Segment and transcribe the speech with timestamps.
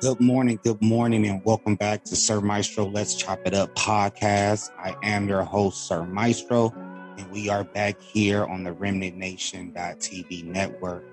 [0.00, 4.70] Good morning, good morning, and welcome back to Sir Maestro Let's Chop It Up podcast.
[4.78, 6.72] I am your host, Sir Maestro,
[7.18, 11.04] and we are back here on the Remnant Nation.tv network.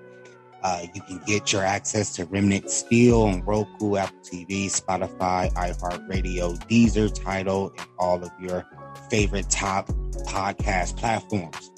[0.62, 6.56] Uh, you can get your access to Remnant Steel on Roku, Apple TV, Spotify, iHeartRadio,
[6.68, 8.64] Deezer, Tidal, and all of your
[9.10, 9.88] favorite top
[10.28, 11.72] podcast platforms.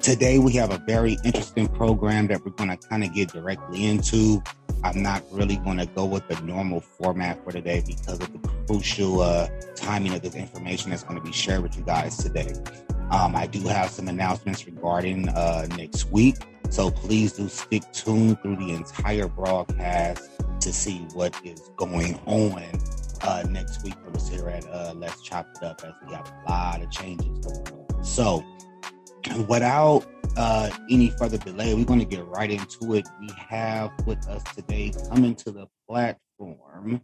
[0.00, 3.84] Today, we have a very interesting program that we're going to kind of get directly
[3.84, 4.42] into.
[4.82, 8.48] I'm not really going to go with the normal format for today because of the
[8.66, 12.52] crucial uh, timing of this information that's going to be shared with you guys today.
[13.10, 16.36] Um, I do have some announcements regarding uh, next week,
[16.70, 20.28] so please do stick tuned through the entire broadcast
[20.60, 22.64] to see what is going on
[23.22, 26.32] uh, next week for us here at uh, Let's Chop It Up as we have
[26.46, 28.04] a lot of changes going on.
[28.04, 28.44] So,
[29.48, 30.04] without
[30.36, 33.06] uh, any further delay, we're going to get right into it.
[33.20, 37.00] We have with us today coming to the platform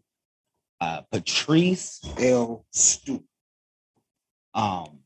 [0.83, 2.67] uh, Patrice L.
[2.73, 3.23] Stewart.
[4.53, 4.99] Um,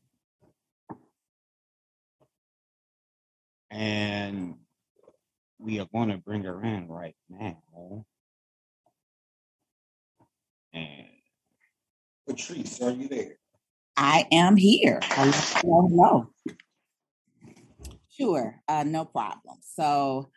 [3.69, 4.55] and
[5.59, 8.05] we are going to bring her in right now.
[10.73, 11.05] And
[12.27, 13.37] Patrice, are you there?
[13.95, 14.99] I am here.
[15.03, 16.27] Hello.
[18.19, 19.57] Sure, uh, no problem.
[19.61, 20.29] So,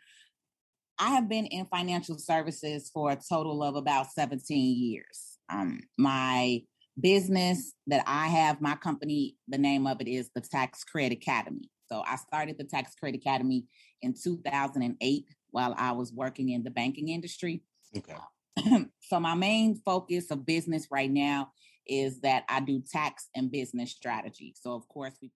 [0.99, 5.39] I have been in financial services for a total of about 17 years.
[5.49, 6.61] Um, my
[6.99, 11.69] business that I have, my company, the name of it is the Tax Credit Academy.
[11.87, 13.65] So, I started the Tax Credit Academy
[14.01, 17.63] in 2008 while I was working in the banking industry.
[17.97, 18.15] Okay.
[19.01, 21.51] so, my main focus of business right now
[21.87, 24.53] is that I do tax and business strategy.
[24.59, 25.31] So, of course, we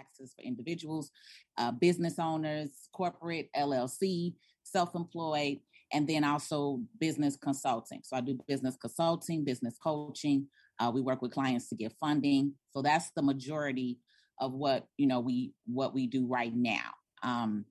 [0.00, 1.10] taxes for individuals,
[1.58, 4.34] uh, business owners, corporate, LLC,
[4.64, 5.58] self employed,
[5.92, 8.00] and then also business consulting.
[8.04, 10.46] So I do business consulting, business coaching.
[10.78, 12.54] Uh, we work with clients to get funding.
[12.70, 13.98] So that's the majority
[14.40, 16.90] of what you know we what we do right now.
[17.22, 17.66] Um,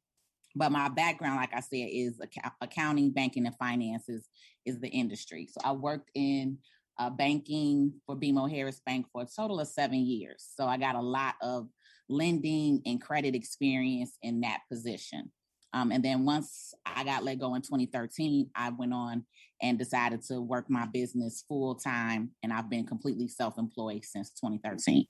[0.55, 4.27] but my background, like I said, is ac- accounting, banking, and finances
[4.65, 5.47] is the industry.
[5.49, 6.57] So I worked in
[6.97, 10.47] uh, banking for BMO Harris Bank for a total of seven years.
[10.55, 11.69] So I got a lot of
[12.09, 15.31] lending and credit experience in that position.
[15.73, 19.25] Um, and then once I got let go in 2013, I went on
[19.61, 24.31] and decided to work my business full time, and I've been completely self employed since
[24.31, 25.05] 2013.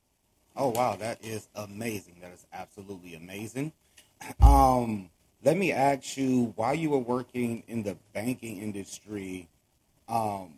[0.56, 2.16] Oh wow, that is amazing.
[2.22, 3.74] That is absolutely amazing.
[4.42, 5.10] Um,
[5.46, 9.48] let me ask you, while you were working in the banking industry,
[10.10, 10.52] um,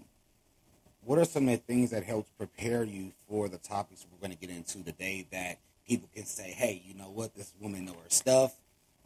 [1.03, 4.35] what are some of the things that helped prepare you for the topics we're going
[4.35, 5.59] to get into today that
[5.91, 8.55] people can say, hey, you know what, this woman know her stuff.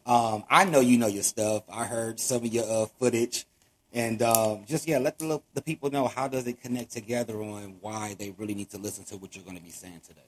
[0.06, 1.64] Um, I know you know your stuff.
[1.68, 3.44] I heard some of your uh, footage,
[3.92, 7.78] and um, just yeah, let the the people know how does it connect together on
[7.80, 10.20] why they really need to listen to what you're going to be saying today.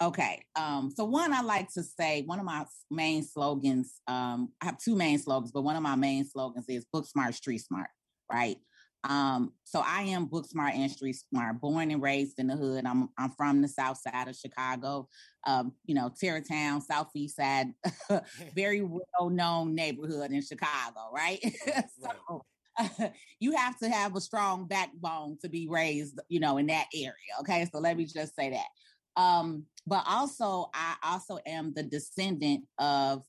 [0.00, 0.44] Okay.
[0.54, 4.78] Um, so one I like to say, one of my main slogans, um, I have
[4.78, 7.88] two main slogans, but one of my main slogans is book smart, street smart,
[8.32, 8.56] right?
[9.04, 12.84] Um, so I am book smart and street smart, born and raised in the hood.
[12.84, 15.08] I'm I'm from the south side of Chicago,
[15.46, 17.68] um, you know, Tarrytown, southeast side,
[18.54, 21.40] very well known neighborhood in Chicago, right?
[22.00, 22.44] so
[23.40, 27.14] you have to have a strong backbone to be raised, you know, in that area.
[27.40, 27.68] Okay.
[27.72, 29.20] So let me just say that.
[29.20, 33.22] Um, but also I also am the descendant of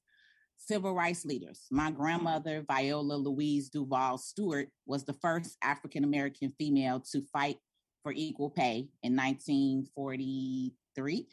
[0.57, 1.65] civil rights leaders.
[1.71, 7.57] My grandmother, Viola Louise Duval Stewart, was the first African American female to fight
[8.03, 11.27] for equal pay in 1943.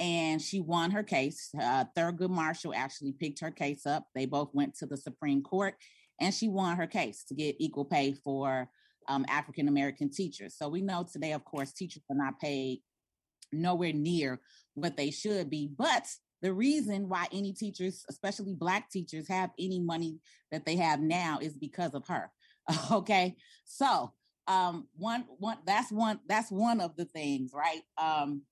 [0.00, 1.50] And she won her case.
[1.60, 4.06] Uh, Thurgood Marshall actually picked her case up.
[4.14, 5.74] They both went to the Supreme Court,
[6.20, 8.68] and she won her case to get equal pay for
[9.08, 10.54] um, African American teachers.
[10.56, 12.80] So we know today, of course, teachers are not paid
[13.52, 14.40] nowhere near
[14.74, 15.70] what they should be.
[15.76, 16.06] But
[16.42, 20.18] the reason why any teachers, especially black teachers, have any money
[20.52, 22.30] that they have now is because of her.
[22.92, 23.36] okay.
[23.64, 24.12] So
[24.46, 27.82] um one one that's one that's one of the things, right?
[27.98, 28.42] Um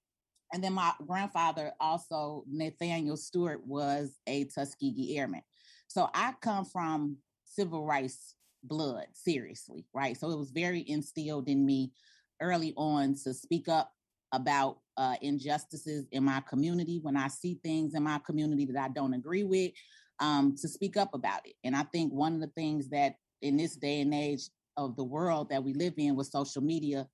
[0.52, 5.42] and then my grandfather also Nathaniel Stewart was a Tuskegee Airman.
[5.88, 10.16] So I come from civil rights blood, seriously, right?
[10.16, 11.92] So it was very instilled in me
[12.40, 13.92] early on to speak up
[14.32, 18.88] about uh, injustices in my community, when I see things in my community that I
[18.88, 19.72] don't agree with,
[20.20, 21.54] um, to speak up about it.
[21.64, 25.04] And I think one of the things that in this day and age of the
[25.04, 27.06] world that we live in with social media,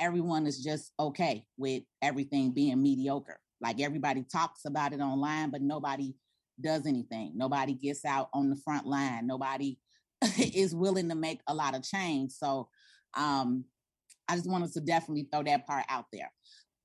[0.00, 3.38] everyone is just okay with everything being mediocre.
[3.60, 6.14] Like everybody talks about it online, but nobody
[6.60, 7.32] does anything.
[7.36, 9.26] Nobody gets out on the front line.
[9.26, 9.78] Nobody
[10.38, 12.32] is willing to make a lot of change.
[12.32, 12.68] So
[13.16, 13.64] um,
[14.28, 16.32] I just wanted to definitely throw that part out there.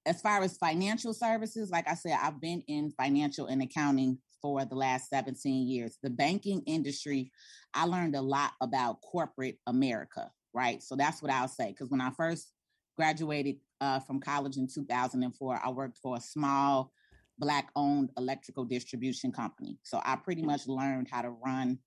[0.05, 4.63] As far as financial services, like I said, I've been in financial and accounting for
[4.65, 5.97] the last 17 years.
[6.03, 7.31] The banking industry,
[7.73, 10.83] I learned a lot about corporate America, right?
[10.83, 11.69] So that's what I'll say.
[11.69, 12.51] Because when I first
[12.95, 16.91] graduated uh, from college in 2004, I worked for a small
[17.37, 19.77] Black owned electrical distribution company.
[19.83, 21.79] So I pretty much learned how to run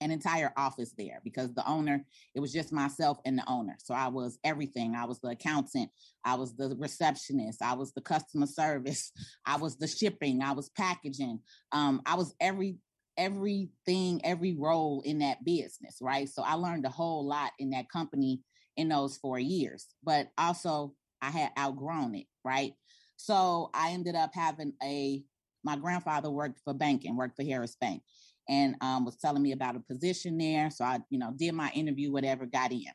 [0.00, 2.04] an entire office there because the owner,
[2.34, 3.76] it was just myself and the owner.
[3.78, 4.94] So I was everything.
[4.94, 5.90] I was the accountant,
[6.24, 9.12] I was the receptionist, I was the customer service,
[9.46, 11.40] I was the shipping, I was packaging.
[11.72, 12.78] Um, I was every
[13.18, 16.26] everything, every role in that business, right?
[16.26, 18.40] So I learned a whole lot in that company
[18.76, 19.86] in those four years.
[20.02, 22.74] But also I had outgrown it, right?
[23.16, 25.22] So I ended up having a
[25.62, 28.02] my grandfather worked for banking, worked for Harris Bank
[28.48, 30.70] and um, was telling me about a position there.
[30.70, 32.86] So I, you know, did my interview, whatever, got in.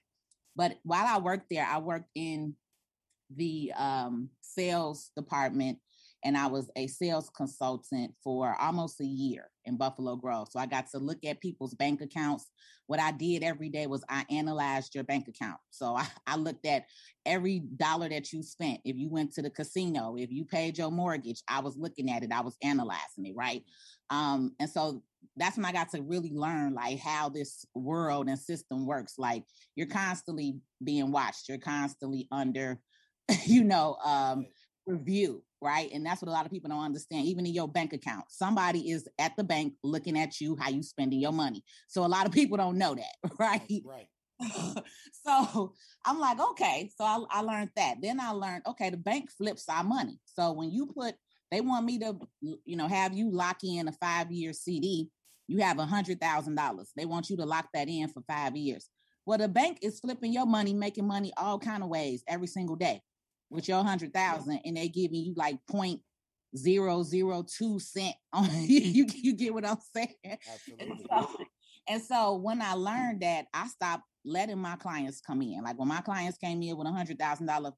[0.55, 2.55] But while I worked there, I worked in
[3.35, 5.79] the um, sales department
[6.25, 10.47] and I was a sales consultant for almost a year in Buffalo Grove.
[10.49, 12.49] So I got to look at people's bank accounts.
[12.87, 15.59] What I did every day was I analyzed your bank account.
[15.69, 16.85] So I, I looked at
[17.27, 18.81] every dollar that you spent.
[18.83, 22.23] If you went to the casino, if you paid your mortgage, I was looking at
[22.23, 23.63] it, I was analyzing it, right?
[24.09, 25.03] Um, and so
[25.37, 29.13] that's when I got to really learn like how this world and system works.
[29.19, 29.43] Like
[29.75, 32.79] you're constantly being watched, you're constantly under,
[33.45, 34.47] you know, um,
[34.87, 35.89] review, right?
[35.91, 37.25] And that's what a lot of people don't understand.
[37.25, 40.83] Even in your bank account, somebody is at the bank looking at you, how you
[40.83, 41.63] spending your money.
[41.87, 43.83] So a lot of people don't know that, right?
[43.83, 44.07] Right.
[45.25, 45.73] so
[46.05, 46.91] I'm like, okay.
[46.95, 47.95] So I, I learned that.
[47.99, 50.19] Then I learned, okay, the bank flips our money.
[50.25, 51.15] So when you put,
[51.51, 55.09] they want me to, you know, have you lock in a five year CD.
[55.47, 56.91] You have a hundred thousand dollars.
[56.95, 58.89] They want you to lock that in for five years.
[59.25, 62.75] Well, the bank is flipping your money, making money all kind of ways every single
[62.75, 63.01] day
[63.49, 66.01] with your hundred thousand, and they giving you like point
[66.55, 69.05] zero zero two cent on you.
[69.13, 70.15] You get what I'm saying?
[70.23, 70.87] Absolutely.
[70.87, 71.37] And so,
[71.87, 75.61] and so when I learned that, I stopped letting my clients come in.
[75.63, 77.71] Like when my clients came in with a hundred thousand dollar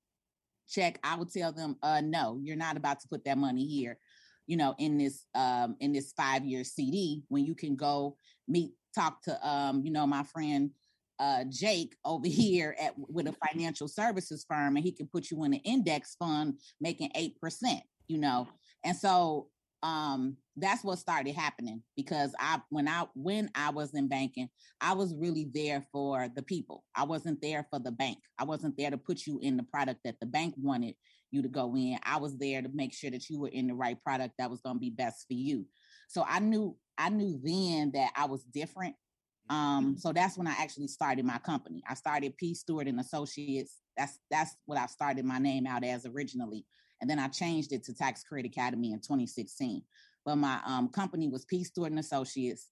[0.69, 3.97] check, I would tell them, uh, no, you're not about to put that money here,
[4.45, 8.17] you know, in this um in this five year CD when you can go
[8.47, 10.71] meet, talk to um, you know, my friend
[11.19, 15.43] uh, Jake over here at with a financial services firm, and he can put you
[15.43, 17.81] in an index fund making eight percent.
[18.07, 18.47] You know,
[18.85, 19.49] and so
[19.83, 24.49] um, that's what started happening because I when I when I was in banking,
[24.81, 26.83] I was really there for the people.
[26.95, 28.17] I wasn't there for the bank.
[28.39, 30.95] I wasn't there to put you in the product that the bank wanted
[31.31, 31.99] you to go in.
[32.03, 34.61] I was there to make sure that you were in the right product that was
[34.61, 35.65] going to be best for you.
[36.07, 38.95] So I knew I knew then that I was different
[39.49, 41.81] um, so that's when I actually started my company.
[41.87, 43.77] I started P Stewart and Associates.
[43.95, 46.65] That's that's what I started my name out as originally,
[47.01, 49.81] and then I changed it to Tax Credit Academy in 2016.
[50.25, 52.69] But my um, company was P Stewart and Associates,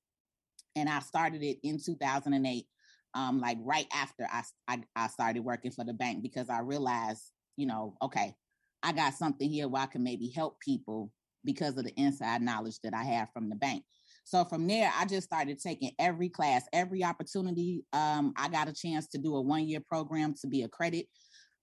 [0.75, 2.65] and I started it in 2008,
[3.13, 7.23] um, like right after I, I I started working for the bank because I realized,
[7.55, 8.35] you know, okay,
[8.83, 11.11] I got something here where I can maybe help people
[11.45, 13.83] because of the inside knowledge that I have from the bank.
[14.25, 17.85] So from there, I just started taking every class, every opportunity.
[17.93, 21.05] Um, I got a chance to do a one year program to be a credit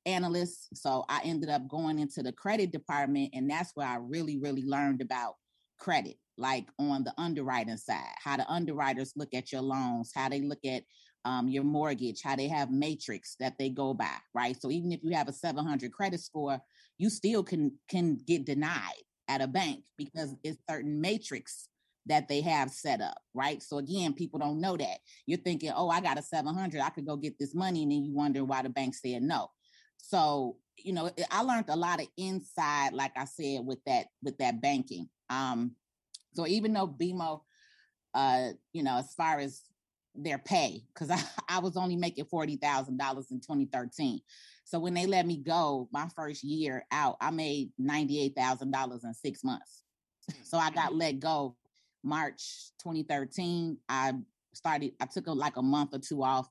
[0.06, 0.68] analyst.
[0.74, 4.62] So I ended up going into the credit department, and that's where I really, really
[4.62, 5.34] learned about
[5.80, 10.40] credit, like on the underwriting side, how the underwriters look at your loans, how they
[10.40, 10.84] look at
[11.24, 14.56] um, your mortgage, how they have matrix that they go by, right?
[14.60, 16.60] So even if you have a 700 credit score,
[16.96, 21.68] you still can can get denied at a bank because it's certain matrix
[22.06, 23.62] that they have set up, right?
[23.62, 24.98] So again, people don't know that.
[25.26, 27.82] You're thinking, oh, I got a 700, I could go get this money.
[27.82, 29.48] And then you wonder why the bank said no.
[29.98, 34.36] So, you know, I learned a lot of inside, like I said, with that, with
[34.38, 35.08] that banking.
[35.30, 35.76] Um,
[36.34, 37.42] so even though BMO,
[38.14, 39.62] uh, you know, as far as
[40.14, 44.20] their pay, because I, I was only making $40,000 in 2013.
[44.64, 49.44] So when they let me go my first year out, I made $98,000 in six
[49.44, 49.82] months.
[50.44, 51.56] So I got let go
[52.02, 54.12] March 2013, I
[54.52, 56.48] started, I took a, like a month or two off.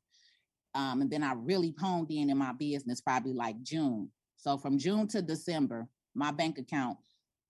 [0.74, 4.10] Um, and then I really honed in in my business probably like June.
[4.38, 6.98] So from June to December, my bank account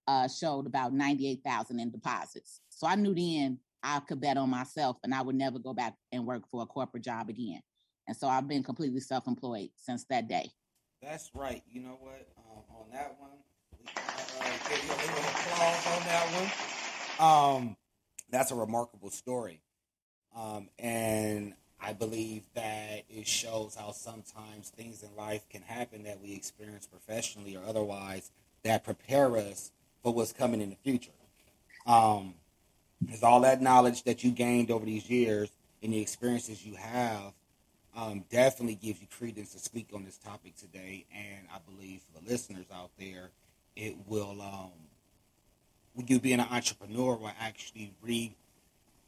[0.08, 2.62] uh, showed about 98,000 in deposits.
[2.70, 5.96] So I knew then I could bet on myself and I would never go back
[6.12, 7.62] and work for a corporate job again.
[8.08, 10.52] And so I've been completely self-employed since that day.
[11.02, 11.64] That's right.
[11.70, 12.28] You know what?
[12.38, 13.32] Um, on that one,
[13.80, 17.68] we uh, give you a little applause on that one.
[17.68, 17.78] Um,
[18.32, 19.62] that's a remarkable story.
[20.36, 26.22] Um, and I believe that it shows how sometimes things in life can happen that
[26.22, 28.32] we experience professionally or otherwise
[28.64, 29.72] that prepare us
[30.04, 31.12] for what's coming in the future.
[31.86, 32.36] Um,
[33.12, 35.50] is all that knowledge that you gained over these years
[35.82, 37.34] and the experiences you have
[37.96, 41.06] um, definitely gives you credence to speak on this topic today.
[41.14, 43.32] And I believe for the listeners out there,
[43.76, 44.72] it will, um,
[45.96, 48.36] you being an entrepreneur will actually re,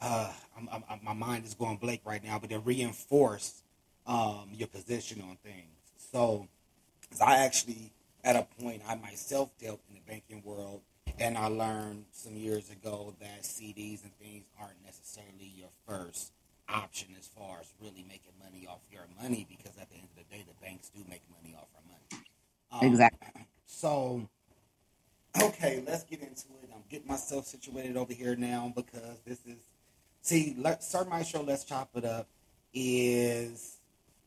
[0.02, 3.63] uh, I'm, I'm, my mind is going blank right now, but to reinforce
[4.06, 5.78] um, your position on things.
[6.12, 6.48] So,
[7.24, 7.92] I actually,
[8.24, 10.82] at a point, I myself dealt in the banking world
[11.20, 16.32] and I learned some years ago that CDs and things aren't necessarily your first
[16.70, 20.18] option as far as really making money off your money because at the end of
[20.18, 22.25] the day, the banks do make money off our money.
[22.72, 23.46] Um, exactly.
[23.66, 24.28] So,
[25.42, 26.70] okay, let's get into it.
[26.74, 29.58] I'm getting myself situated over here now because this is
[30.22, 31.42] see, let, Sir show.
[31.42, 32.28] let's chop it up.
[32.74, 33.78] Is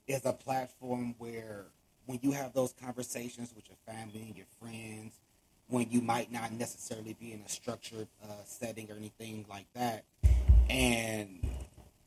[0.06, 1.66] is a platform where
[2.06, 5.14] when you have those conversations with your family and your friends
[5.68, 10.04] when you might not necessarily be in a structured uh, setting or anything like that.
[10.70, 11.48] And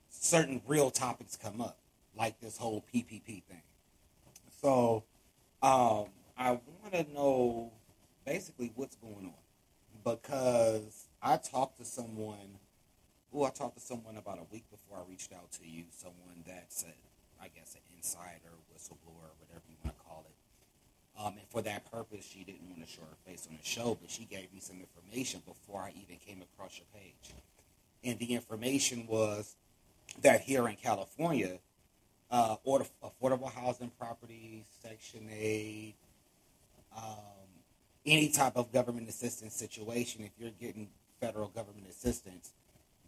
[0.09, 1.77] certain real topics come up,
[2.17, 3.61] like this whole PPP thing.
[4.61, 5.03] So
[5.61, 6.05] um,
[6.37, 7.71] I want to know
[8.29, 12.59] basically what's going on because I talked to someone.
[13.33, 15.85] Oh, I talked to someone about a week before I reached out to you.
[15.91, 20.35] Someone that's a, I guess, an insider, whistleblower, whatever you want to call it
[21.19, 23.97] um, and for that purpose, she didn't want to show her face on the show,
[23.99, 27.33] but she gave me some information before I even came across your page.
[28.03, 29.55] And the information was
[30.21, 31.59] that here in California,
[32.31, 35.93] uh, affordable housing properties, Section 8,
[36.95, 37.03] um,
[38.05, 40.89] any type of government assistance situation, if you're getting
[41.19, 42.51] federal government assistance,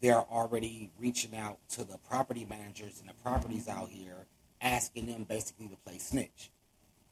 [0.01, 4.25] they're already reaching out to the property managers and the properties out here,
[4.61, 6.51] asking them basically to play snitch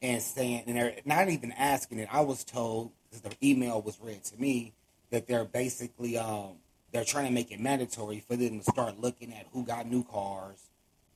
[0.02, 2.10] and saying, and they're not even asking it.
[2.12, 4.74] I was told because the email was read to me
[5.12, 6.56] that they're basically um,
[6.92, 10.04] they're trying to make it mandatory for them to start looking at who got new
[10.04, 10.70] cars,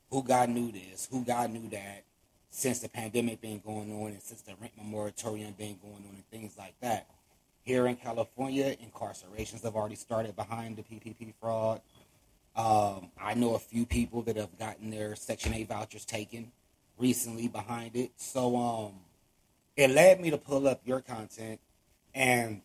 [0.09, 2.03] who got new this, who got new that,
[2.53, 6.29] since the pandemic been going on and since the rent moratorium been going on and
[6.29, 7.07] things like that.
[7.63, 11.81] Here in California, incarcerations have already started behind the PPP fraud.
[12.55, 16.51] Um, I know a few people that have gotten their Section 8 vouchers taken
[16.99, 18.11] recently behind it.
[18.17, 18.93] So um,
[19.75, 21.59] it led me to pull up your content,
[22.13, 22.61] and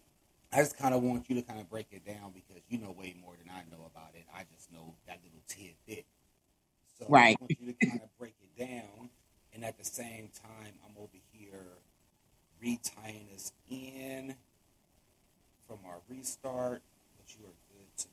[0.53, 2.91] I just kind of want you to kind of break it down because you know
[2.91, 4.27] way more than I know about it.
[4.37, 6.05] I just know that little tidbit.
[6.99, 7.37] So right.
[7.41, 8.98] I want you to kind of break it down,
[9.59, 11.67] and at the same time, I'm over here
[12.65, 14.37] retying us in
[15.67, 16.81] from our restart,
[17.17, 18.07] but you are good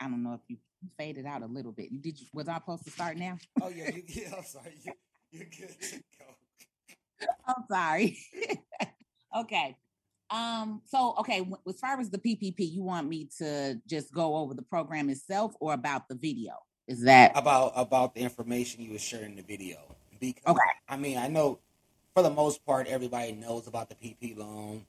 [0.00, 0.56] I don't know if you
[0.96, 2.00] faded out a little bit.
[2.00, 2.26] Did you?
[2.32, 3.38] Was I supposed to start now?
[3.60, 4.28] Oh yeah, you, yeah.
[4.36, 4.74] I'm sorry.
[4.84, 4.92] You,
[5.32, 7.26] you're good to go.
[7.48, 8.18] I'm sorry.
[9.40, 9.76] okay.
[10.32, 10.80] Um.
[10.86, 14.62] So okay, as far as the PPP, you want me to just go over the
[14.62, 16.54] program itself, or about the video?
[16.88, 19.76] Is that about about the information you were sharing in the video?
[20.18, 20.60] Because okay.
[20.88, 21.58] I mean, I know
[22.14, 24.86] for the most part, everybody knows about the PP loan,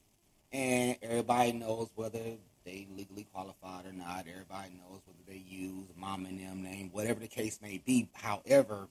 [0.51, 2.21] and everybody knows whether
[2.65, 4.25] they legally qualified or not.
[4.29, 8.09] Everybody knows whether they use mom and them name, whatever the case may be.
[8.13, 8.87] However,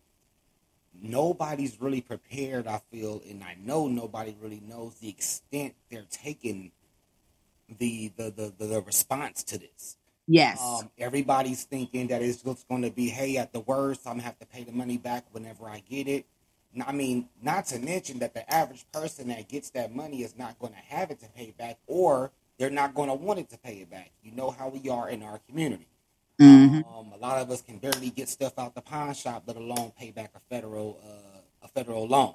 [1.00, 6.72] nobody's really prepared, I feel, and I know nobody really knows the extent they're taking
[7.78, 9.96] the the the, the, the response to this.
[10.26, 10.60] Yes.
[10.62, 14.20] Um, everybody's thinking that it's just going to be, hey, at the worst, I'm going
[14.20, 16.26] to have to pay the money back whenever I get it.
[16.86, 20.58] I mean, not to mention that the average person that gets that money is not
[20.58, 23.58] going to have it to pay back, or they're not going to want it to
[23.58, 24.12] pay it back.
[24.22, 25.88] You know how we are in our community.
[26.42, 26.98] Mm-hmm.
[26.98, 29.92] Um, a lot of us can barely get stuff out the pawn shop, let alone
[29.98, 32.34] pay back a federal uh, a federal loan.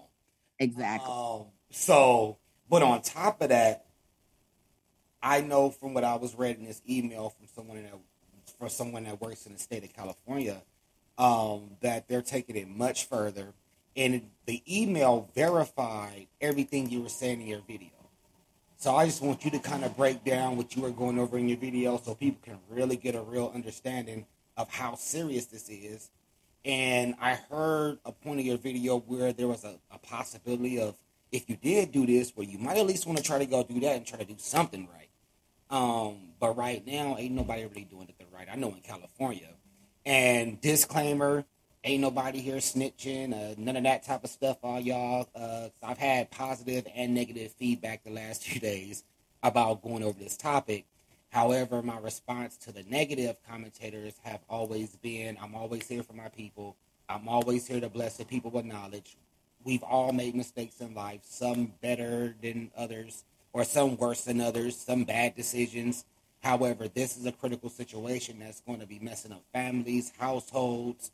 [0.59, 1.11] Exactly.
[1.11, 2.37] Um, so,
[2.69, 3.85] but on top of that,
[5.21, 7.93] I know from what I was reading this email from someone that
[8.57, 10.61] for someone that works in the state of California
[11.17, 13.53] um, that they're taking it much further,
[13.95, 17.89] and the email verified everything you were saying in your video.
[18.79, 21.35] So I just want you to kind of break down what you were going over
[21.39, 25.67] in your video so people can really get a real understanding of how serious this
[25.67, 26.11] is.
[26.63, 30.95] And I heard a point of your video where there was a, a possibility of
[31.31, 33.63] if you did do this, where you might at least want to try to go
[33.63, 35.09] do that and try to do something right.
[35.71, 38.47] Um, but right now, ain't nobody really doing it the right.
[38.51, 39.49] I know in California.
[40.05, 41.45] And disclaimer,
[41.87, 45.27] ain't nobody here snitching, uh, none of that type of stuff, all y'all.
[45.33, 49.03] Uh, I've had positive and negative feedback the last few days
[49.41, 50.85] about going over this topic.
[51.29, 56.29] However, my response to the negative commentators have always been I'm always here for my
[56.29, 56.75] people.
[57.09, 59.15] I'm always here to bless the people with knowledge.
[59.63, 64.77] We've all made mistakes in life, some better than others, or some worse than others,
[64.77, 66.05] some bad decisions.
[66.43, 71.11] However, this is a critical situation that's going to be messing up families, households,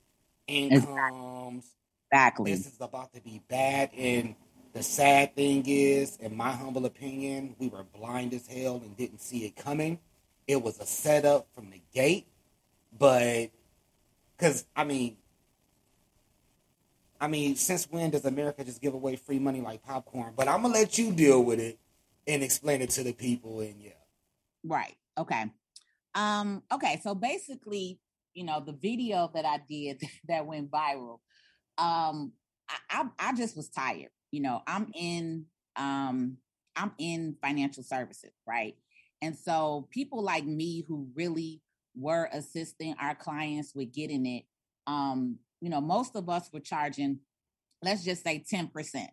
[0.48, 1.66] incomes.
[2.12, 2.52] Exactly.
[2.54, 3.92] This is about to be bad.
[3.98, 4.36] And
[4.74, 9.22] the sad thing is, in my humble opinion, we were blind as hell and didn't
[9.22, 10.00] see it coming.
[10.48, 12.28] It was a setup from the gate.
[12.98, 13.50] But,
[14.38, 15.18] because, I mean,
[17.24, 20.34] I mean, since when does America just give away free money like popcorn?
[20.36, 21.80] But I'm gonna let you deal with it
[22.28, 23.62] and explain it to the people.
[23.62, 23.92] And yeah,
[24.66, 24.98] right.
[25.18, 25.46] Okay.
[26.16, 26.64] Um.
[26.70, 27.00] Okay.
[27.02, 27.98] So basically,
[28.34, 31.20] you know, the video that I did that went viral.
[31.78, 32.34] Um.
[32.70, 34.10] I, I, I just was tired.
[34.32, 36.38] You know, I'm in um
[36.76, 38.76] I'm in financial services, right?
[39.22, 41.62] And so people like me who really
[41.96, 44.44] were assisting our clients with getting it,
[44.88, 47.20] um, you know, most of us were charging,
[47.82, 49.08] let's just say 10%,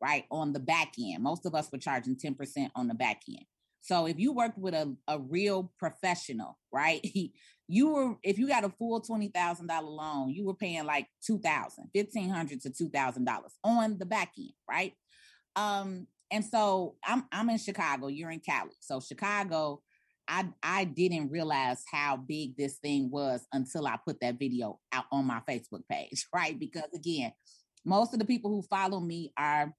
[0.00, 0.24] right?
[0.30, 1.22] On the back end.
[1.22, 3.46] Most of us were charging 10% on the back end.
[3.80, 7.04] So if you worked with a, a real professional, right?
[7.68, 11.08] You were if you got a full twenty thousand dollar loan, you were paying like
[11.24, 14.92] two thousand, fifteen hundred to two thousand dollars on the back end, right?
[15.56, 18.70] Um, and so I'm I'm in Chicago, you're in Cali.
[18.80, 19.82] So Chicago,
[20.28, 25.06] I I didn't realize how big this thing was until I put that video out
[25.10, 26.58] on my Facebook page, right?
[26.58, 27.32] Because again,
[27.84, 29.72] most of the people who follow me are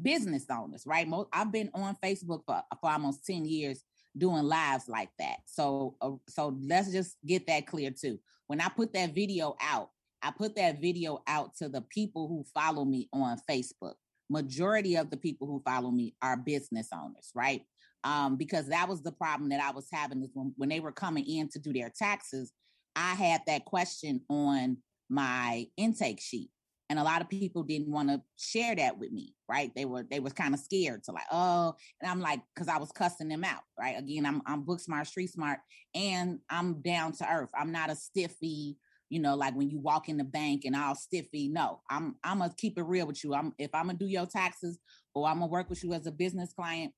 [0.00, 1.06] business owners, right?
[1.06, 3.82] Most, I've been on Facebook for, for almost 10 years
[4.16, 5.38] doing lives like that.
[5.46, 8.18] So uh, so let's just get that clear too.
[8.46, 9.90] When I put that video out,
[10.22, 13.94] I put that video out to the people who follow me on Facebook.
[14.30, 17.62] Majority of the people who follow me are business owners, right?
[18.04, 20.92] um, because that was the problem that I was having is when, when they were
[20.92, 22.52] coming in to do their taxes,
[22.94, 24.76] I had that question on
[25.08, 26.50] my intake sheet.
[26.94, 29.72] And a lot of people didn't want to share that with me, right?
[29.74, 32.78] They were they was kind of scared to like, oh, and I'm like, because I
[32.78, 33.98] was cussing them out, right?
[33.98, 35.58] Again, I'm I'm book smart, street smart,
[35.92, 37.48] and I'm down to earth.
[37.58, 38.76] I'm not a stiffy,
[39.08, 41.48] you know, like when you walk in the bank and all stiffy.
[41.48, 43.34] No, I'm I'm gonna keep it real with you.
[43.34, 44.78] I'm if I'm gonna do your taxes
[45.16, 46.92] or I'm gonna work with you as a business client,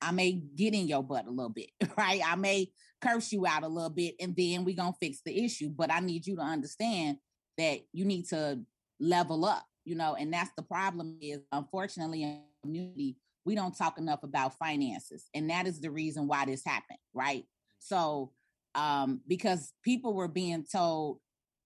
[0.00, 2.20] I may get in your butt a little bit, right?
[2.26, 5.44] I may curse you out a little bit and then we're going to fix the
[5.44, 5.70] issue.
[5.70, 7.18] But I need you to understand
[7.58, 8.60] that you need to
[9.02, 13.98] level up, you know, and that's the problem is unfortunately in community, we don't talk
[13.98, 15.26] enough about finances.
[15.34, 17.44] And that is the reason why this happened, right?
[17.80, 18.30] So,
[18.74, 21.18] um, because people were being told,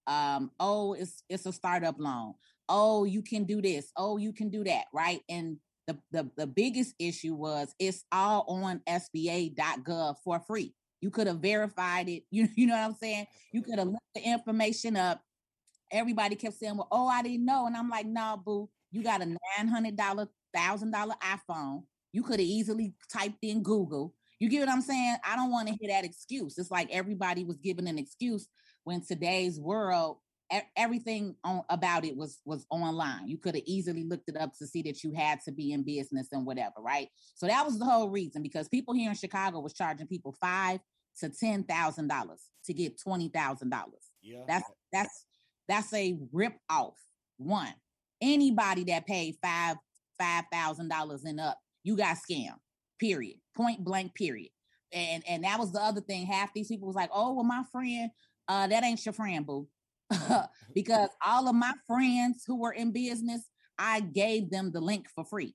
[0.06, 2.34] um, oh, it's it's a startup loan.
[2.68, 3.92] Oh, you can do this.
[3.96, 5.20] Oh, you can do that, right?
[5.28, 10.74] And the, the, the biggest issue was it's all on SBA.gov for free.
[11.00, 12.24] You could have verified it.
[12.30, 13.26] You, you know what I'm saying?
[13.52, 15.20] You could have looked the information up.
[15.90, 17.66] Everybody kept saying, well, oh, I didn't know.
[17.66, 21.82] And I'm like, nah, boo, you got a $900, $1,000 iPhone.
[22.12, 24.14] You could have easily typed in Google.
[24.38, 25.16] You get what I'm saying?
[25.24, 26.58] I don't want to hear that excuse.
[26.58, 28.48] It's like everybody was giving an excuse
[28.84, 30.18] when today's world
[30.76, 33.28] everything on about it was was online.
[33.28, 35.82] You could have easily looked it up to see that you had to be in
[35.82, 37.08] business and whatever, right?
[37.34, 40.80] So that was the whole reason because people here in Chicago was charging people five
[41.20, 44.10] to ten thousand dollars to get twenty thousand dollars.
[44.22, 45.24] Yeah, that's that's
[45.68, 46.98] that's a rip off.
[47.38, 47.74] One,
[48.20, 49.76] anybody that paid five
[50.18, 52.58] five thousand dollars and up, you got scammed.
[52.98, 53.36] Period.
[53.56, 54.14] Point blank.
[54.14, 54.50] Period.
[54.92, 56.26] And and that was the other thing.
[56.26, 58.10] Half these people was like, "Oh, well, my friend,
[58.48, 59.68] uh, that ain't your friend, boo."
[60.74, 63.42] because all of my friends who were in business,
[63.78, 65.54] I gave them the link for free.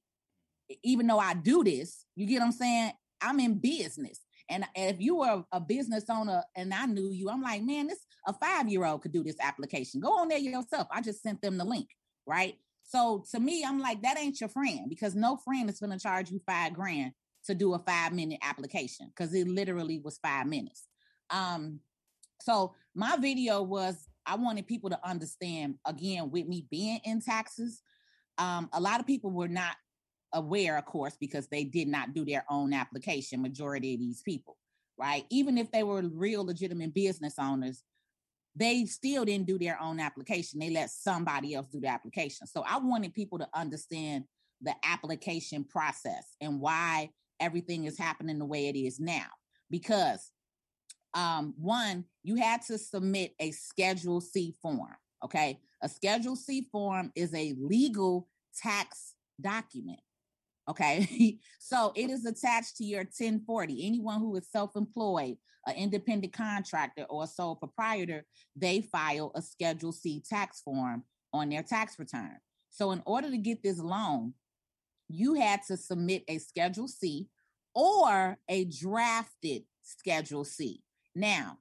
[0.84, 2.92] Even though I do this, you get what I'm saying?
[3.22, 4.20] I'm in business.
[4.50, 8.06] And if you were a business owner and I knew you, I'm like, man, this
[8.28, 10.00] a five year old could do this application.
[10.00, 10.88] Go on there yourself.
[10.92, 11.88] I just sent them the link,
[12.26, 12.56] right?
[12.84, 16.00] So to me, I'm like, that ain't your friend because no friend is going to
[16.00, 17.14] charge you five grand
[17.46, 20.88] to do a five minute application because it literally was five minutes.
[21.30, 21.80] Um,
[22.42, 27.82] so my video was I wanted people to understand again with me being in taxes.
[28.38, 29.76] Um, a lot of people were not
[30.34, 33.42] aware, of course, because they did not do their own application.
[33.42, 34.58] Majority of these people,
[34.98, 35.26] right?
[35.30, 37.84] Even if they were real legitimate business owners,
[38.56, 40.60] they still didn't do their own application.
[40.60, 42.48] They let somebody else do the application.
[42.48, 44.26] So I wanted people to understand
[44.62, 49.28] the application process and why everything is happening the way it is now.
[49.70, 50.32] Because
[51.14, 54.96] um, one, you had to submit a Schedule C form.
[55.24, 55.60] Okay.
[55.82, 58.28] A Schedule C form is a legal
[58.62, 60.00] tax document.
[60.72, 61.38] Okay.
[61.60, 63.86] so it is attached to your 1040.
[63.86, 65.36] Anyone who is self employed,
[65.68, 71.04] an independent contractor, or a sole proprietor, they file a Schedule C tax form
[71.34, 72.38] on their tax return.
[72.70, 74.34] So, in order to get this loan,
[75.10, 77.28] you had to submit a Schedule C
[77.76, 80.82] or a drafted Schedule C.
[81.14, 81.58] Now,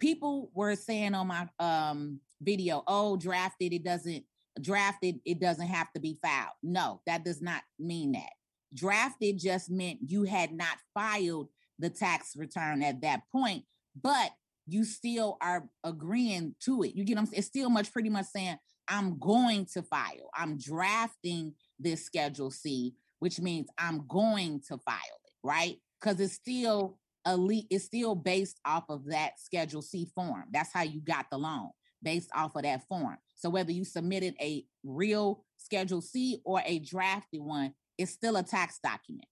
[0.00, 4.24] people were saying on my um, video, oh, drafted, it doesn't
[4.58, 6.54] drafted, it doesn't have to be filed.
[6.62, 8.32] No, that does not mean that.
[8.74, 13.64] Drafted just meant you had not filed the tax return at that point,
[14.00, 14.30] but
[14.66, 16.94] you still are agreeing to it.
[16.94, 17.28] You get them?
[17.32, 18.56] It's still much pretty much saying,
[18.88, 20.30] I'm going to file.
[20.34, 25.76] I'm drafting this Schedule C, which means I'm going to file it, right?
[26.00, 30.44] Because it's still elite, it's still based off of that Schedule C form.
[30.52, 31.70] That's how you got the loan,
[32.02, 33.16] based off of that form.
[33.34, 38.42] So whether you submitted a real Schedule C or a drafted one, it's still a
[38.42, 39.28] tax document.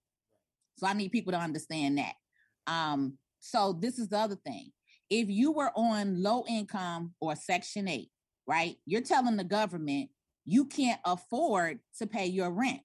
[0.77, 2.13] So I need people to understand that.
[2.67, 4.71] Um, so this is the other thing.
[5.09, 8.09] If you were on low income or Section 8,
[8.47, 10.09] right, you're telling the government
[10.45, 12.81] you can't afford to pay your rent.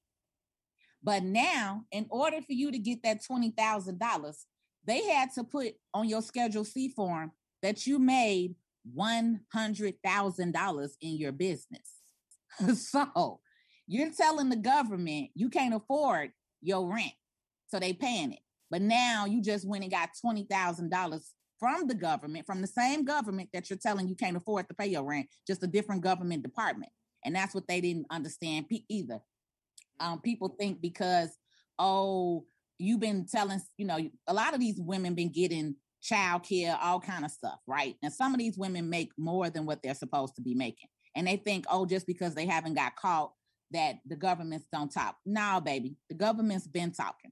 [1.03, 4.45] But now, in order for you to get that $20,000,
[4.85, 8.55] they had to put on your Schedule C form that you made
[8.97, 11.95] $100,000 in your business.
[12.75, 13.41] so
[13.89, 16.31] you're telling the government you can't afford
[16.63, 17.13] your rent.
[17.69, 18.41] So they paying it.
[18.71, 21.21] But now you just went and got $20,000
[21.59, 24.87] from the government, from the same government that you're telling you can't afford to pay
[24.87, 26.93] your rent, just a different government department.
[27.25, 29.21] And that's what they didn't understand either.
[29.99, 31.31] Um, people think because,
[31.79, 32.45] oh,
[32.79, 33.99] you've been telling, you know,
[34.29, 37.97] a lot of these women been getting child care, all kind of stuff, right?
[38.03, 40.89] And some of these women make more than what they're supposed to be making.
[41.17, 43.33] And they think, oh, just because they haven't got caught,
[43.71, 45.17] that the governments don't talk.
[45.27, 47.31] No, baby, the government's been talking.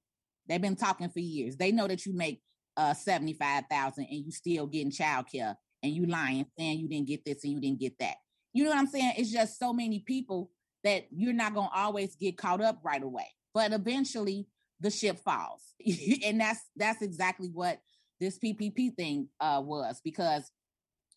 [0.49, 1.57] They've been talking for years.
[1.57, 2.43] They know that you make
[2.77, 7.25] uh 75,000 and you still getting child care and you lying saying you didn't get
[7.25, 8.17] this and you didn't get that.
[8.53, 9.15] You know what I'm saying?
[9.17, 10.51] It's just so many people
[10.85, 13.27] that you're not going to always get caught up right away.
[13.53, 14.47] But eventually
[14.81, 15.63] the ship falls.
[16.25, 17.81] and that's that's exactly what
[18.21, 20.51] this PPP thing uh, was because,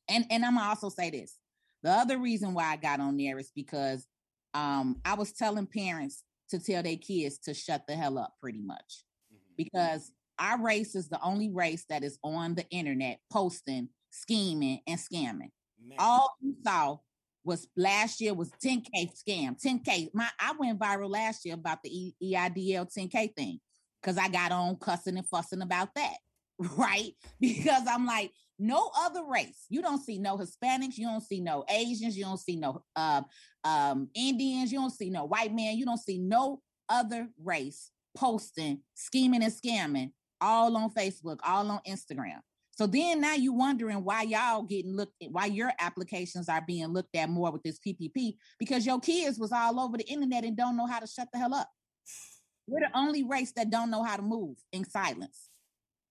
[0.10, 1.38] and and I'm also say this.
[1.82, 4.05] The other reason why I got on there is because
[4.60, 8.62] um, I was telling parents to tell their kids to shut the hell up, pretty
[8.62, 9.54] much, mm-hmm.
[9.58, 15.00] because our race is the only race that is on the internet posting, scheming, and
[15.00, 15.52] scamming.
[15.86, 15.98] Man.
[15.98, 16.98] All you saw
[17.43, 20.10] was last year was 10k scam, 10k.
[20.13, 23.60] My I went viral last year about the EIDL 10k thing
[24.02, 26.15] because I got on cussing and fussing about that.
[26.78, 27.13] right?
[27.39, 29.65] Because I'm like, no other race.
[29.69, 33.22] You don't see no Hispanics, you don't see no Asians, you don't see no uh,
[33.63, 38.82] um, Indians, you don't see no white man, you don't see no other race posting,
[38.95, 42.39] scheming and scamming all on Facebook, all on Instagram.
[42.72, 46.88] So then now you wondering why y'all getting looked at, why your applications are being
[46.88, 50.56] looked at more with this PPP because your kids was all over the internet and
[50.56, 51.69] don't know how to shut the hell up.
[52.67, 55.49] We're the only race that don't know how to move in silence.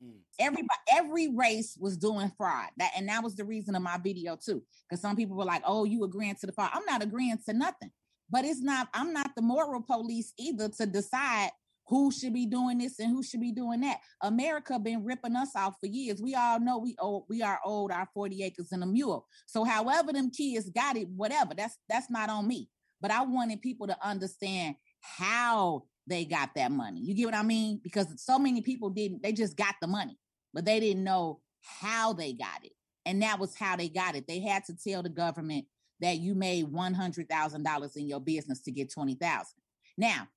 [0.04, 0.18] Mm.
[0.38, 2.68] Everybody, every race was doing fraud.
[2.76, 4.62] That and that was the reason of my video too.
[4.88, 7.52] Because some people were like, "Oh, you agreeing to the fraud?" I'm not agreeing to
[7.52, 7.90] nothing.
[8.30, 8.88] But it's not.
[8.94, 11.50] I'm not the moral police either to decide
[11.88, 13.98] who should be doing this and who should be doing that.
[14.22, 16.20] America been ripping us off for years.
[16.22, 19.26] We all know we owe, we are owed our 40 acres and a mule.
[19.46, 22.68] So however them kids got it, whatever, that's that's not on me.
[23.00, 27.00] But I wanted people to understand how they got that money.
[27.00, 27.80] You get what I mean?
[27.82, 30.18] Because so many people didn't, they just got the money,
[30.54, 32.72] but they didn't know how they got it.
[33.06, 34.26] And that was how they got it.
[34.26, 35.66] They had to tell the government
[36.00, 39.46] that you made $100,000 in your business to get 20,000.
[39.96, 40.28] Now,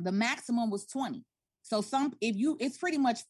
[0.00, 1.24] the maximum was 20.
[1.62, 3.20] So some if you it's pretty much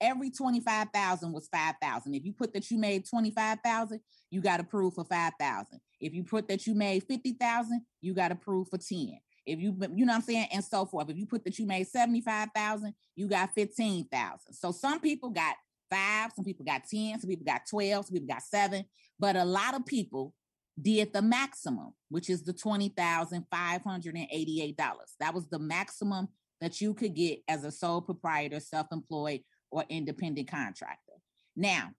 [0.00, 2.14] every 25,000 was 5,000.
[2.14, 5.80] If you put that you made 25,000, you got approved for 5,000.
[6.00, 9.18] If you put that you made 50,000, you got approved for 10.
[9.44, 11.10] If you, you know what I'm saying, and so forth.
[11.10, 14.52] If you put that you made 75,000, you got 15,000.
[14.52, 15.56] So some people got
[15.90, 18.84] five, some people got 10, some people got 12, some people got seven,
[19.18, 20.32] but a lot of people
[20.80, 24.76] did the maximum, which is the $20,588.
[25.20, 26.28] That was the maximum
[26.60, 31.12] that you could get as a sole proprietor, self employed, or independent contractor.
[31.56, 31.90] Now,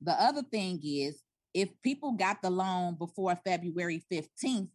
[0.00, 4.68] the other thing is if people got the loan before February 15th,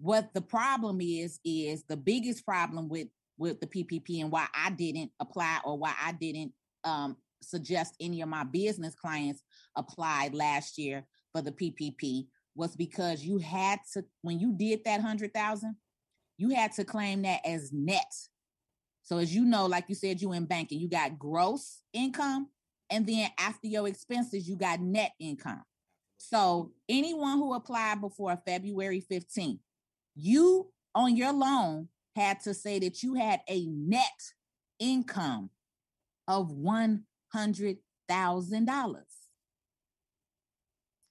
[0.00, 4.70] what the problem is is the biggest problem with with the PPP and why I
[4.70, 6.52] didn't apply or why I didn't
[6.84, 9.42] um, suggest any of my business clients
[9.76, 15.00] applied last year for the PPP was because you had to when you did that
[15.00, 15.76] hundred thousand,
[16.38, 18.12] you had to claim that as net.
[19.02, 22.48] So as you know, like you said, you in banking, you got gross income,
[22.88, 25.62] and then after your expenses, you got net income.
[26.16, 29.60] So anyone who applied before February 15th,
[30.20, 34.04] you on your loan had to say that you had a net
[34.78, 35.50] income
[36.28, 37.78] of one hundred
[38.08, 39.04] thousand dollars.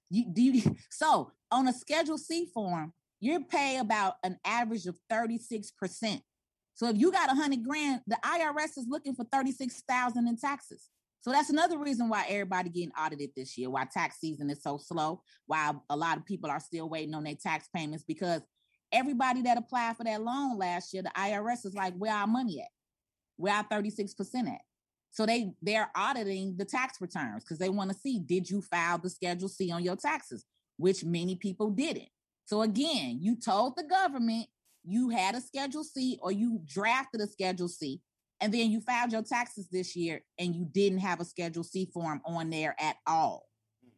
[0.09, 4.97] You do you, so on a Schedule C form, you pay about an average of
[5.11, 6.21] 36%.
[6.73, 10.89] So if you got a hundred grand, the IRS is looking for 36,000 in taxes.
[11.21, 14.77] So that's another reason why everybody getting audited this year, why tax season is so
[14.77, 18.41] slow, why a lot of people are still waiting on their tax payments because
[18.91, 22.61] everybody that applied for that loan last year, the IRS is like, where our money
[22.61, 22.69] at?
[23.37, 24.13] Where our 36%
[24.47, 24.61] at?
[25.11, 28.99] So they they're auditing the tax returns because they want to see did you file
[28.99, 30.45] the Schedule C on your taxes,
[30.77, 32.09] which many people didn't.
[32.45, 34.47] So again, you told the government
[34.83, 38.01] you had a Schedule C or you drafted a Schedule C,
[38.39, 41.89] and then you filed your taxes this year and you didn't have a Schedule C
[41.91, 43.47] form on there at all.
[43.83, 43.89] Hmm.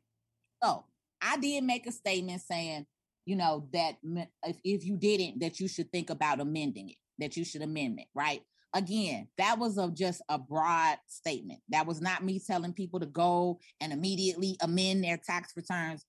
[0.63, 0.85] So
[1.21, 2.85] I did make a statement saying,
[3.25, 3.95] you know, that
[4.43, 7.99] if, if you didn't, that you should think about amending it, that you should amend
[7.99, 8.41] it, right?
[8.73, 11.59] again, that was a, just a broad statement.
[11.69, 16.05] That was not me telling people to go and immediately amend their tax returns.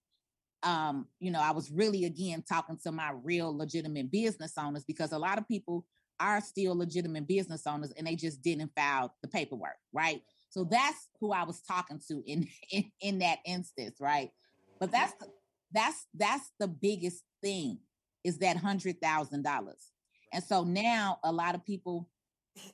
[0.62, 5.12] Um, you know, I was really again talking to my real legitimate business owners because
[5.12, 5.84] a lot of people
[6.20, 10.22] are still legitimate business owners and they just didn't file the paperwork, right?
[10.50, 14.30] So that's who I was talking to in in, in that instance, right?
[14.78, 15.26] But that's the,
[15.72, 17.78] that's that's the biggest thing
[18.24, 19.90] is that hundred thousand dollars.
[20.32, 22.08] And so now a lot of people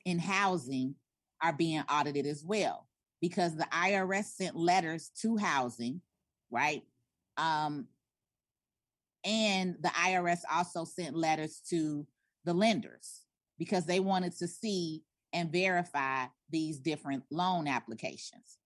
[0.05, 0.95] in housing
[1.41, 2.87] are being audited as well
[3.21, 6.01] because the IRS sent letters to housing,
[6.51, 6.83] right?
[7.37, 7.87] Um,
[9.25, 12.05] and the IRS also sent letters to
[12.45, 13.21] the lenders
[13.57, 18.58] because they wanted to see and verify these different loan applications.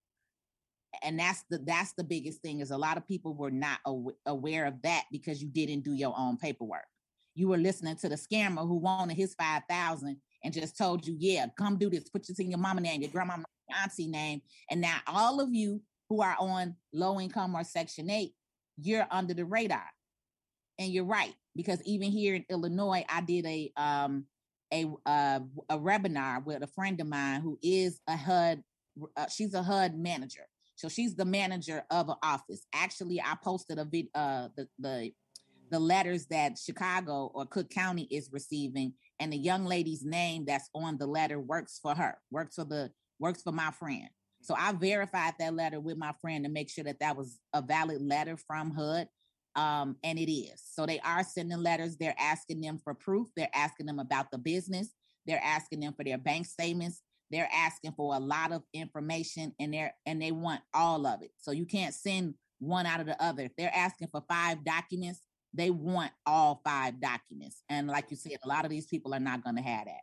[1.01, 4.11] And that's the that's the biggest thing is a lot of people were not aw-
[4.25, 6.85] aware of that because you didn't do your own paperwork.
[7.35, 11.47] You were listening to the scammer who wanted his 5000 and just told you, yeah,
[11.57, 13.37] come do this, put this in your mama name, your grandma,
[13.81, 14.41] auntie name.
[14.69, 18.33] And now all of you who are on low income or section eight,
[18.77, 19.85] you're under the radar.
[20.77, 24.25] And you're right, because even here in Illinois, I did a um
[24.73, 28.63] a uh, a webinar with a friend of mine who is a HUD,
[29.15, 30.47] uh, she's a HUD manager.
[30.75, 32.65] So she's the manager of an office.
[32.73, 35.11] Actually, I posted a vid, uh, the the
[35.71, 40.69] the letters that Chicago or Cook County is receiving, and the young lady's name that's
[40.75, 44.09] on the letter works for her, works for the works for my friend.
[44.41, 47.61] So I verified that letter with my friend to make sure that that was a
[47.61, 49.07] valid letter from HUD.
[49.55, 50.61] Um, and it is.
[50.73, 51.95] So they are sending letters.
[51.95, 53.29] They're asking them for proof.
[53.37, 54.89] They're asking them about the business.
[55.25, 57.01] They're asking them for their bank statements.
[57.33, 61.31] They're asking for a lot of information and they're and they want all of it.
[61.37, 63.41] So you can't send one out of the other.
[63.41, 65.19] If they're asking for five documents,
[65.51, 67.63] they want all five documents.
[67.67, 70.01] And like you said, a lot of these people are not going to have that.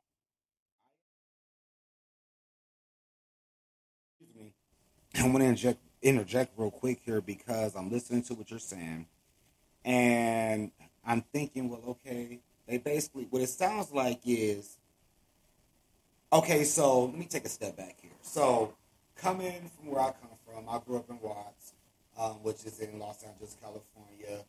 [5.22, 9.06] I want to inject, interject real quick here because I'm listening to what you're saying.
[9.84, 10.72] And
[11.04, 14.78] I'm thinking, well, okay, they basically, what it sounds like is,
[16.32, 18.10] okay, so let me take a step back here.
[18.22, 18.74] So,
[19.16, 21.72] coming from where I come from, I grew up in Watts,
[22.18, 24.44] um, which is in Los Angeles, California.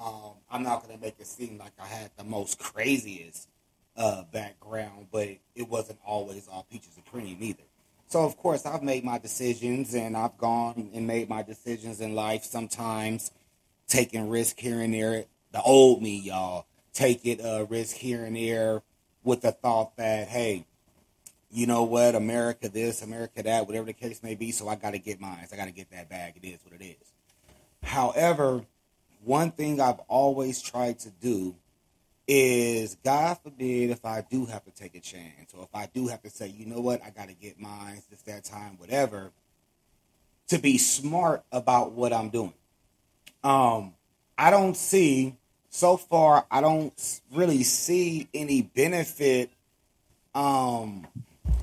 [0.00, 3.48] Um, I'm not going to make it seem like I had the most craziest
[3.96, 7.64] uh, background, but it wasn't always all peaches and cream either.
[8.06, 12.14] So, of course, I've made my decisions and I've gone and made my decisions in
[12.14, 13.32] life, sometimes
[13.86, 15.24] taking risk here and there.
[15.52, 18.82] The old me, y'all, take it uh, risk here and there
[19.24, 20.64] with the thought that, hey,
[21.50, 24.92] you know what, America this, America that, whatever the case may be, so I got
[24.92, 25.46] to get mine.
[25.50, 26.34] I got to get that bag.
[26.42, 27.12] It is what it is.
[27.82, 28.64] However,
[29.24, 31.54] one thing I've always tried to do
[32.26, 36.08] is, God forbid, if I do have to take a chance, or if I do
[36.08, 39.30] have to say, you know what, I got to get mine, it's that time, whatever,
[40.48, 42.52] to be smart about what I'm doing.
[43.42, 43.94] Um,
[44.36, 45.36] I don't see,
[45.70, 49.50] so far, I don't really see any benefit,
[50.34, 51.06] um,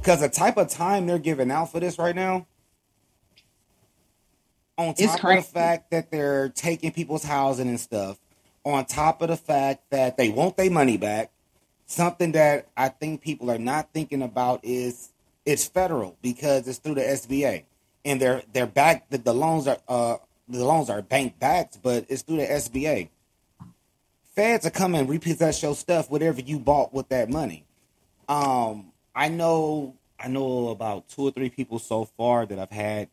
[0.06, 2.46] because the type of time they're giving out for this right now,
[4.78, 8.20] on top of the fact that they're taking people's housing and stuff,
[8.64, 11.32] on top of the fact that they want their money back,
[11.88, 15.10] something that I think people are not thinking about is
[15.44, 17.64] it's federal because it's through the SBA
[18.04, 22.06] and they're they're back the, the loans are uh the loans are bank backed, but
[22.10, 23.10] it's through the SBA.
[24.36, 27.66] feds are coming repossess your stuff, whatever you bought with that money.
[28.30, 33.10] Um, I know I know about two or three people so far that I've had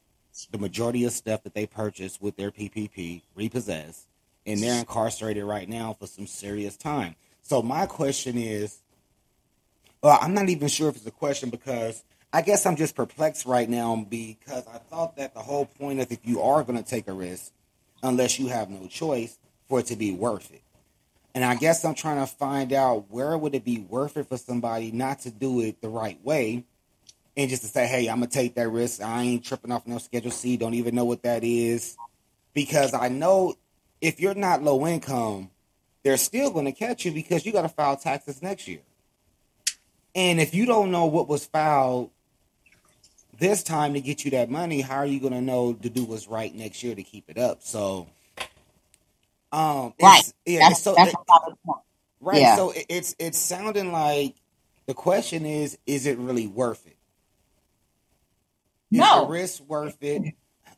[0.51, 4.07] the majority of stuff that they purchased with their PPP repossessed,
[4.47, 7.17] and they're incarcerated right now for some serious time.
[7.43, 8.79] So my question is,
[10.03, 13.47] well, I'm not even sure if it's a question because I guess I'm just perplexed
[13.47, 16.89] right now because I thought that the whole point of if you are going to
[16.89, 17.53] take a risk,
[18.03, 19.39] unless you have no choice,
[19.69, 20.63] for it to be worth it.
[21.35, 24.37] And I guess I'm trying to find out where would it be worth it for
[24.37, 26.65] somebody not to do it the right way
[27.37, 29.01] and just to say, hey, I'm gonna take that risk.
[29.03, 31.97] I ain't tripping off no schedule C, don't even know what that is.
[32.53, 33.55] Because I know
[34.01, 35.51] if you're not low income,
[36.03, 38.81] they're still gonna catch you because you gotta file taxes next year.
[40.15, 42.11] And if you don't know what was filed
[43.39, 46.29] this time to get you that money, how are you gonna know to do what's
[46.29, 47.63] right next year to keep it up?
[47.63, 48.09] So
[49.53, 50.33] um right.
[50.47, 51.19] yeah, that's, so that's it,
[52.21, 52.41] right.
[52.41, 52.57] Yeah.
[52.57, 54.35] So it, it's it's sounding like
[54.87, 56.97] the question is, is it really worth it?
[58.91, 59.25] Is No.
[59.25, 60.35] the risk worth it?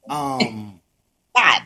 [0.09, 0.81] Um
[1.37, 1.63] not.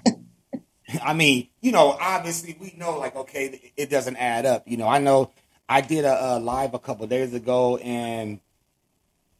[1.03, 4.69] I mean, you know, obviously we know like okay, it doesn't add up.
[4.69, 5.33] You know, I know
[5.69, 8.41] I did a, a live a couple days ago and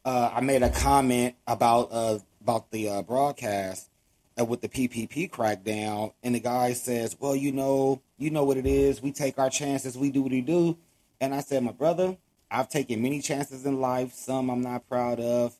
[0.05, 3.88] uh, I made a comment about uh, about the uh, broadcast
[4.39, 8.57] uh, with the PPP crackdown, and the guy says, "Well, you know, you know what
[8.57, 9.01] it is.
[9.01, 9.97] We take our chances.
[9.97, 10.77] We do what we do."
[11.21, 12.17] And I said, "My brother,
[12.51, 14.13] I've taken many chances in life.
[14.13, 15.57] Some I'm not proud of,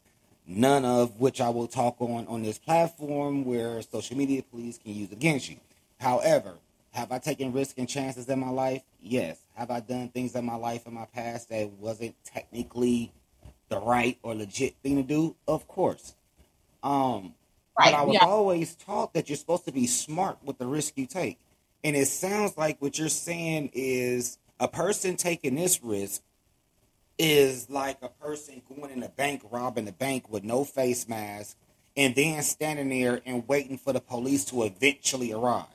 [0.48, 4.94] none of which I will talk on on this platform where social media police can
[4.94, 5.58] use against you.
[6.00, 6.56] However,
[6.92, 8.82] have I taken risks and chances in my life?
[9.02, 9.40] Yes.
[9.56, 13.12] Have I done things in my life in my past that wasn't technically
[13.70, 15.36] the right or legit thing to do?
[15.48, 16.16] Of course.
[16.82, 17.36] Um,
[17.80, 17.94] Right.
[17.94, 18.26] but I was Yeah.
[18.26, 21.40] always taught that you're supposed to be smart with the risk you take.
[21.84, 26.22] And it sounds like what you're saying is a person taking this risk
[27.18, 31.58] is like a person going in a bank, robbing the bank with no face mask,
[31.98, 35.66] and then standing there and waiting for the police to eventually arrive.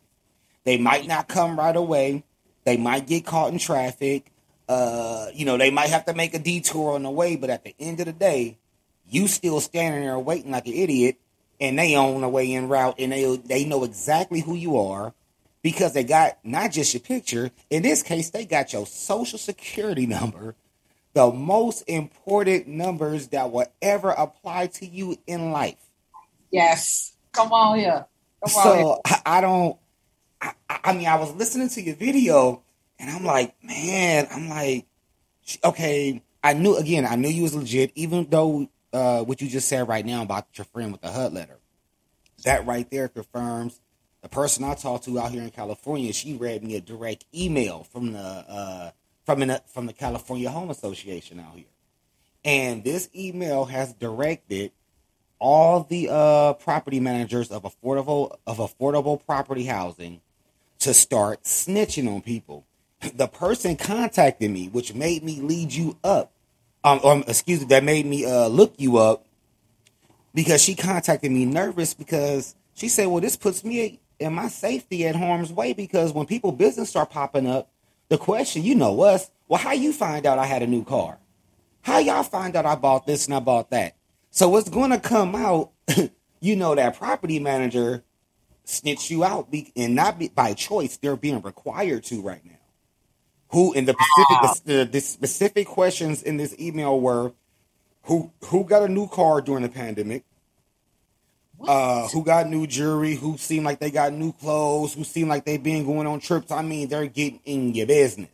[0.64, 2.24] They might not come right away.
[2.64, 4.30] They might get caught in traffic.
[4.68, 7.64] Uh, you know, they might have to make a detour on the way, but at
[7.64, 8.58] the end of the day,
[9.08, 11.18] you still standing there waiting like an idiot,
[11.60, 15.14] and they on the way in route, and they they know exactly who you are
[15.62, 17.50] because they got not just your picture.
[17.70, 20.54] In this case, they got your social security number,
[21.14, 25.78] the most important numbers that will ever apply to you in life.
[26.50, 27.14] Yes.
[27.32, 28.06] Come on here.
[28.44, 28.76] Come on.
[28.76, 28.84] here.
[28.84, 29.76] So I, I don't.
[30.40, 32.62] I I mean, I was listening to your video,
[32.98, 34.86] and I'm like, man, I'm like,
[35.64, 36.22] okay.
[36.42, 37.06] I knew again.
[37.06, 40.46] I knew you was legit, even though uh, what you just said right now about
[40.54, 41.58] your friend with the HUD letter.
[42.44, 43.80] That right there confirms
[44.22, 46.12] the person I talked to out here in California.
[46.12, 48.90] She read me a direct email from the uh,
[49.26, 51.64] from an, from the California Home Association out here,
[52.44, 54.72] and this email has directed
[55.38, 60.20] all the uh, property managers of affordable of affordable property housing
[60.78, 62.66] to start snitching on people.
[63.14, 66.33] The person contacted me, which made me lead you up.
[66.84, 69.26] Um, um excuse me, that made me uh, look you up
[70.34, 75.06] because she contacted me nervous because she said, "Well, this puts me and my safety
[75.06, 77.70] at harm's way because when people business start popping up,
[78.08, 81.18] the question, you know us, well, how you find out I had a new car?
[81.82, 83.96] How y'all find out I bought this and I bought that?
[84.30, 85.70] So what's going to come out?
[86.40, 88.04] you know that property manager
[88.64, 92.53] snitch you out be, and not be, by choice; they're being required to right now.
[93.54, 97.32] Who in the specific the, the specific questions in this email were
[98.02, 100.24] who who got a new car during the pandemic?
[101.60, 103.14] Uh, who got new jewelry?
[103.14, 104.94] Who seemed like they got new clothes?
[104.94, 106.50] Who seemed like they've been going on trips?
[106.50, 108.28] I mean, they're getting in your business.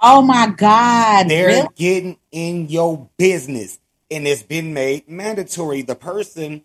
[0.00, 1.28] Oh my God.
[1.28, 1.68] They're Really?
[1.76, 3.78] getting in your business,
[4.10, 5.82] and it's been made mandatory.
[5.82, 6.62] The person,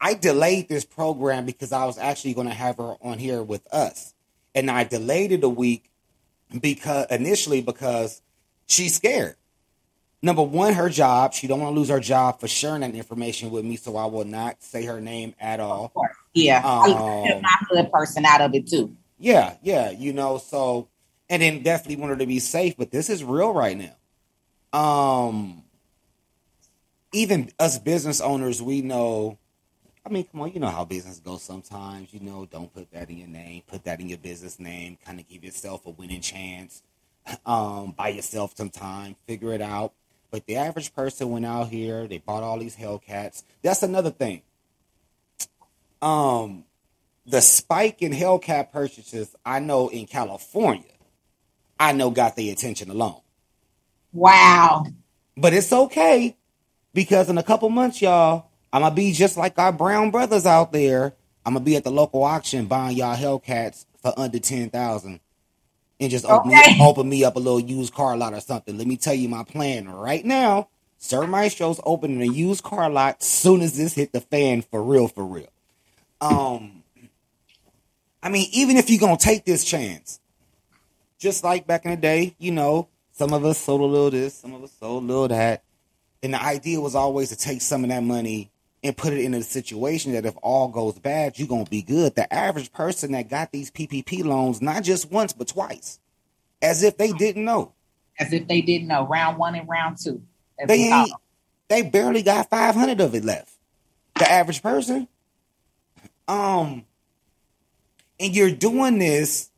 [0.00, 3.64] I delayed this program because I was actually going to have her on here with
[3.72, 4.12] us,
[4.56, 5.88] and I delayed it a week
[6.60, 8.22] because initially because
[8.66, 9.36] she's scared.
[10.20, 11.32] Number one, her job.
[11.32, 14.06] She don't want to lose her job for sharing that information with me, so I
[14.06, 15.92] will not say her name at all.
[16.34, 16.58] Yeah.
[16.58, 18.96] Um, my hood person out of it too.
[19.18, 20.88] Yeah, yeah, you know, so
[21.28, 23.94] and then definitely want her to be safe, but this is real right now.
[24.78, 25.64] Um
[27.12, 29.38] even us business owners, we know
[30.08, 32.14] I mean, come on, you know how business goes sometimes.
[32.14, 35.20] You know, don't put that in your name, put that in your business name, kind
[35.20, 36.82] of give yourself a winning chance.
[37.44, 39.92] Um, buy yourself some time, figure it out.
[40.30, 43.42] But the average person went out here, they bought all these Hellcats.
[43.60, 44.40] That's another thing.
[46.00, 46.64] Um,
[47.26, 50.90] the spike in Hellcat purchases, I know in California,
[51.78, 53.20] I know got the attention alone.
[54.14, 54.86] Wow.
[55.36, 56.34] But it's okay
[56.94, 60.72] because in a couple months, y'all, I'm gonna be just like our brown brothers out
[60.72, 61.14] there.
[61.46, 65.20] I'm gonna be at the local auction buying y'all Hellcats for under ten thousand,
[65.98, 66.74] and just open, okay.
[66.74, 68.76] me, open me up a little used car lot or something.
[68.76, 70.68] Let me tell you my plan right now.
[70.98, 75.08] Sir Maestro's opening a used car lot soon as this hit the fan for real,
[75.08, 75.48] for real.
[76.20, 76.82] Um,
[78.22, 80.20] I mean, even if you're gonna take this chance,
[81.18, 84.34] just like back in the day, you know, some of us sold a little this,
[84.34, 85.62] some of us sold a little that.
[86.22, 88.50] And the idea was always to take some of that money
[88.82, 92.14] and put it in a situation that if all goes bad, you're gonna be good.
[92.14, 95.98] The average person that got these PPP loans, not just once but twice,
[96.62, 97.72] as if they didn't know.
[98.18, 99.06] As if they didn't know.
[99.06, 100.22] Round one and round two.
[100.66, 101.12] They ain't,
[101.68, 103.52] they barely got five hundred of it left.
[104.16, 105.08] The average person.
[106.26, 106.84] Um,
[108.20, 109.50] and you're doing this.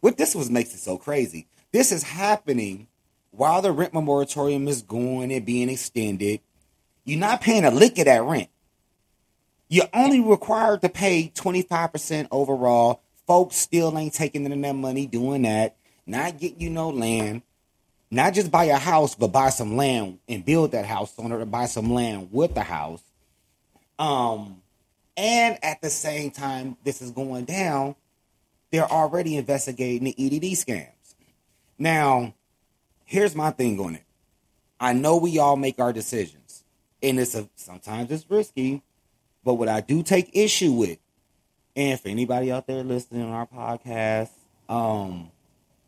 [0.00, 1.46] What this was makes it so crazy.
[1.72, 2.86] This is happening
[3.32, 6.40] while the rent moratorium is going and being extended.
[7.04, 8.48] You're not paying a lick of that rent.
[9.68, 13.00] You're only required to pay 25% overall.
[13.26, 15.76] Folks still ain't taking in that money doing that.
[16.06, 17.42] Not getting you no land.
[18.10, 21.34] Not just buy a house, but buy some land and build that house on it
[21.34, 23.02] or buy some land with the house.
[23.98, 24.62] Um,
[25.16, 27.96] and at the same time, this is going down,
[28.70, 31.14] they're already investigating the EDD scams.
[31.78, 32.34] Now,
[33.04, 34.04] here's my thing on it.
[34.78, 36.64] I know we all make our decisions,
[37.02, 38.82] and it's a sometimes it's risky,
[39.46, 40.98] but what I do take issue with,
[41.76, 44.30] and for anybody out there listening on our podcast,
[44.68, 45.30] um,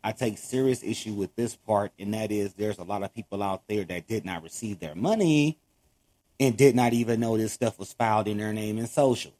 [0.01, 3.43] I take serious issue with this part, and that is there's a lot of people
[3.43, 5.57] out there that did not receive their money
[6.39, 9.33] and did not even know this stuff was filed in their name in social.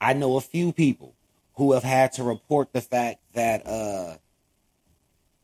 [0.00, 1.14] I know a few people
[1.54, 4.16] who have had to report the fact that uh,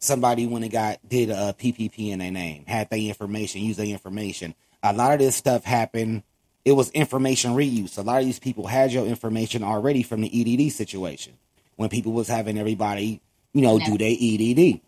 [0.01, 3.87] somebody went and got did a PPP in their name, had their information, used their
[3.87, 4.57] information.
[4.83, 6.25] A lot of this stuff happened
[6.69, 7.97] it was information reuse.
[7.97, 11.33] A lot of these people had your information already from the EDD situation
[11.77, 13.23] when people was having everybody,
[13.55, 14.81] you know, do their EDD.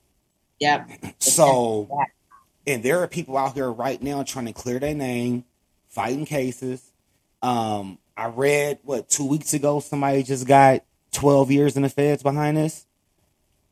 [0.59, 0.91] Yep.
[1.21, 1.89] So,
[2.67, 5.45] and there are people out here right now trying to clear their name,
[5.89, 6.83] fighting cases.
[7.41, 12.23] Um, I read what two weeks ago somebody just got 12 years in the feds
[12.23, 12.85] behind this.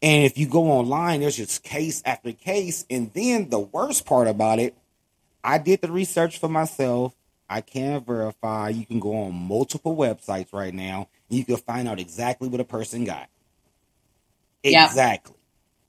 [0.01, 2.87] And if you go online, there's just case after case.
[2.89, 4.75] And then the worst part about it,
[5.45, 7.15] I did the research for myself.
[7.49, 8.69] I can verify.
[8.69, 11.09] You can go on multiple websites right now.
[11.29, 13.29] And you can find out exactly what a person got.
[14.63, 15.37] Exactly.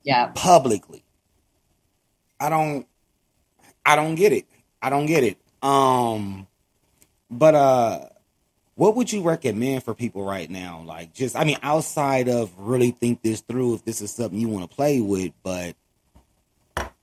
[0.04, 0.32] Yeah.
[0.34, 1.04] Publicly.
[2.40, 2.88] I don't
[3.86, 4.46] I don't get it.
[4.82, 5.38] I don't get it.
[5.62, 6.48] Um
[7.30, 8.06] but uh
[8.76, 10.84] what would you recommend for people right now?
[10.86, 14.48] Like just I mean outside of really think this through if this is something you
[14.48, 15.76] want to play with, but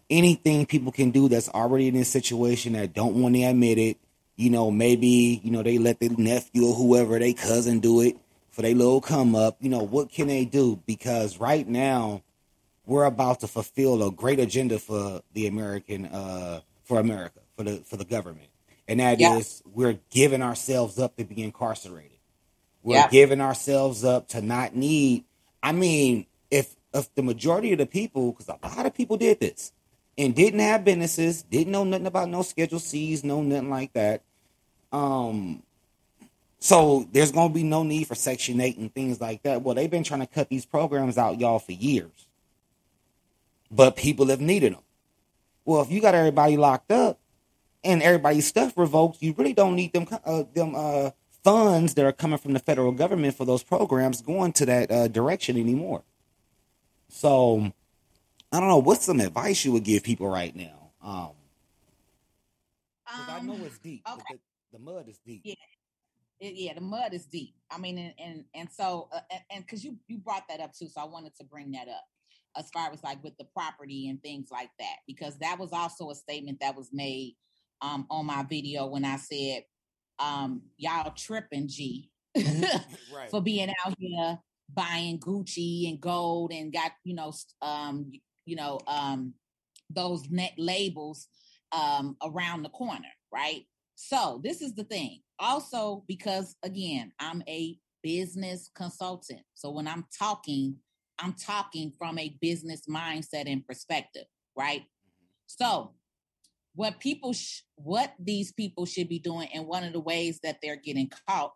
[0.08, 3.98] anything people can do that's already in this situation that don't want to admit it
[4.36, 8.16] you know, maybe, you know, they let their nephew or whoever, they cousin do it
[8.50, 9.56] for their little come up.
[9.60, 10.80] You know, what can they do?
[10.86, 12.22] Because right now,
[12.84, 17.78] we're about to fulfill a great agenda for the American, uh, for America, for the
[17.78, 18.48] for the government,
[18.86, 19.36] and that yeah.
[19.36, 22.18] is we're giving ourselves up to be incarcerated.
[22.84, 23.08] We're yeah.
[23.08, 25.24] giving ourselves up to not need.
[25.62, 29.40] I mean, if if the majority of the people, because a lot of people did
[29.40, 29.72] this,
[30.16, 34.22] and didn't have businesses, didn't know nothing about no Schedule C's, no nothing like that.
[34.96, 35.62] Um,
[36.58, 39.62] so there's gonna be no need for Section Eight and things like that.
[39.62, 42.26] Well, they've been trying to cut these programs out, y'all, for years,
[43.70, 44.80] but people have needed them.
[45.66, 47.20] Well, if you got everybody locked up
[47.84, 51.10] and everybody's stuff revoked, you really don't need them uh, them uh,
[51.44, 55.08] funds that are coming from the federal government for those programs going to that uh,
[55.08, 56.04] direction anymore.
[57.10, 57.70] So
[58.50, 58.78] I don't know.
[58.78, 60.90] What's some advice you would give people right now?
[61.02, 61.30] Um, um
[63.28, 64.02] I know it's deep.
[64.10, 64.36] Okay.
[64.72, 65.42] The, mud is deep.
[65.44, 65.54] Yeah.
[66.38, 67.54] It, yeah, the mud is deep.
[67.70, 70.86] I mean, and and, and so uh, and because you you brought that up too,
[70.88, 72.04] so I wanted to bring that up
[72.58, 76.10] as far as like with the property and things like that, because that was also
[76.10, 77.36] a statement that was made
[77.80, 79.62] um, on my video when I said,
[80.18, 83.30] um, "Y'all tripping, G, right.
[83.30, 84.38] for being out here
[84.74, 88.12] buying Gucci and gold and got you know um,
[88.46, 89.34] you know, um,
[89.90, 91.28] those net labels
[91.72, 93.66] um, around the corner, right?
[93.96, 95.20] So this is the thing.
[95.38, 99.40] Also, because again, I'm a business consultant.
[99.54, 100.76] So when I'm talking,
[101.18, 104.26] I'm talking from a business mindset and perspective,
[104.56, 104.82] right?
[104.82, 105.24] Mm-hmm.
[105.46, 105.94] So
[106.74, 110.58] what people, sh- what these people should be doing, and one of the ways that
[110.62, 111.54] they're getting caught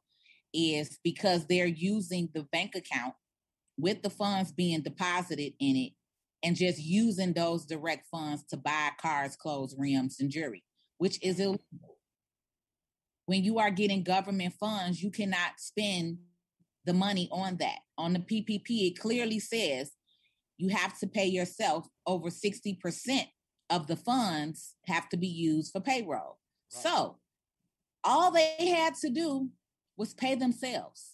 [0.55, 3.15] is because they're using the bank account
[3.79, 5.93] with the funds being deposited in it
[6.43, 10.65] and just using those direct funds to buy cars, clothes, rims, and jewelry,
[10.97, 11.43] which is mm-hmm.
[11.43, 12.00] illegal.
[13.31, 16.19] When you are getting government funds, you cannot spend
[16.85, 17.79] the money on that.
[17.97, 19.93] On the PPP, it clearly says
[20.59, 23.29] you have to pay yourself over 60%
[23.71, 26.41] of the funds have to be used for payroll.
[26.75, 26.83] Right.
[26.83, 27.19] So
[28.03, 29.51] all they had to do
[29.97, 31.13] was pay themselves.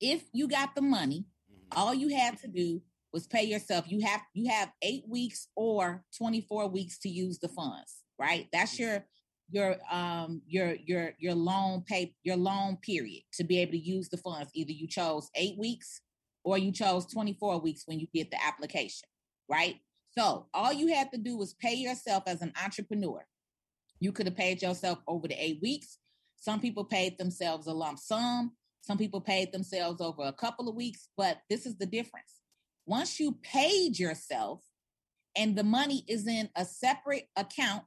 [0.00, 1.78] If you got the money, mm-hmm.
[1.78, 2.80] all you had to do
[3.12, 3.84] was pay yourself.
[3.92, 8.48] You have you have 8 weeks or 24 weeks to use the funds, right?
[8.54, 8.84] That's mm-hmm.
[8.84, 9.06] your
[9.50, 14.08] your um your your your loan pay your loan period to be able to use
[14.08, 14.50] the funds.
[14.54, 16.00] Either you chose 8 weeks
[16.44, 19.08] or you chose 24 weeks when you get the application,
[19.48, 19.76] right?
[20.16, 23.24] So all you had to do was pay yourself as an entrepreneur.
[24.00, 25.98] You could have paid yourself over the eight weeks.
[26.36, 28.52] Some people paid themselves a lump sum.
[28.80, 32.40] Some people paid themselves over a couple of weeks, but this is the difference.
[32.86, 34.62] Once you paid yourself
[35.36, 37.84] and the money is in a separate account,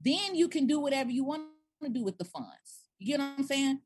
[0.00, 1.42] then you can do whatever you want
[1.82, 2.88] to do with the funds.
[2.98, 3.80] You get what I'm saying?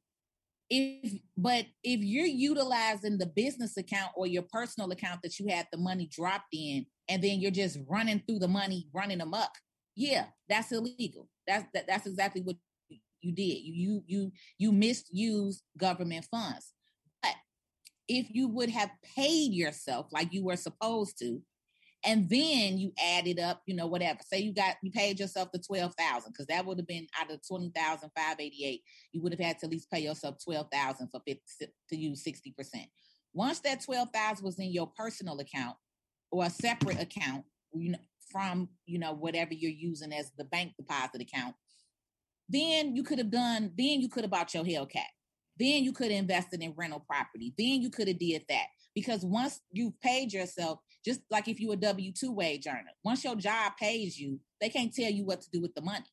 [0.71, 5.67] if but if you're utilizing the business account or your personal account that you had
[5.71, 9.51] the money dropped in and then you're just running through the money running amok
[9.95, 12.57] yeah that's illegal that's that, that's exactly what
[13.21, 16.73] you did you you you you misused government funds
[17.23, 17.35] but
[18.09, 21.43] if you would have paid yourself like you were supposed to
[22.05, 24.19] and then you add it up, you know, whatever.
[24.27, 27.31] Say you got you paid yourself the twelve thousand because that would have been out
[27.31, 28.83] of twenty thousand five eighty eight.
[29.13, 31.41] You would have had to at least pay yourself twelve thousand for 50,
[31.91, 32.87] to use sixty percent.
[33.33, 35.77] Once that twelve thousand was in your personal account
[36.31, 37.99] or a separate account, you know,
[38.31, 41.55] from you know whatever you're using as the bank deposit account,
[42.49, 43.73] then you could have done.
[43.77, 45.03] Then you could have bought your Hellcat.
[45.59, 47.55] Then you could have invested in rental property.
[47.57, 51.73] Then you could have did that because once you've paid yourself, just like if you
[51.73, 55.41] a W two wage earner, once your job pays you, they can't tell you what
[55.43, 56.07] to do with the money.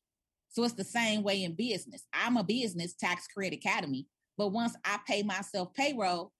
[0.48, 2.04] So it's the same way in business.
[2.12, 6.32] I'm a business Tax Cred Academy, but once I pay myself payroll,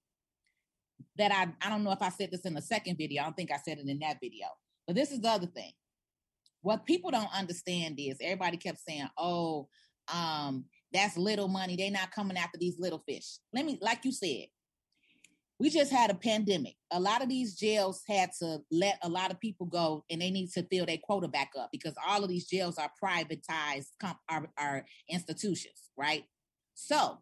[1.17, 3.21] that I, I don't know if I said this in the second video.
[3.21, 4.47] I don't think I said it in that video.
[4.87, 5.73] But this is the other thing.
[6.65, 9.69] What people don't understand is everybody kept saying, "Oh,
[10.11, 11.75] um, that's little money.
[11.75, 14.47] They're not coming after these little fish." Let me, like you said,
[15.59, 16.75] we just had a pandemic.
[16.89, 20.31] A lot of these jails had to let a lot of people go, and they
[20.31, 24.17] need to fill their quota back up because all of these jails are privatized comp-
[24.27, 26.23] are, are institutions, right?
[26.73, 27.19] So,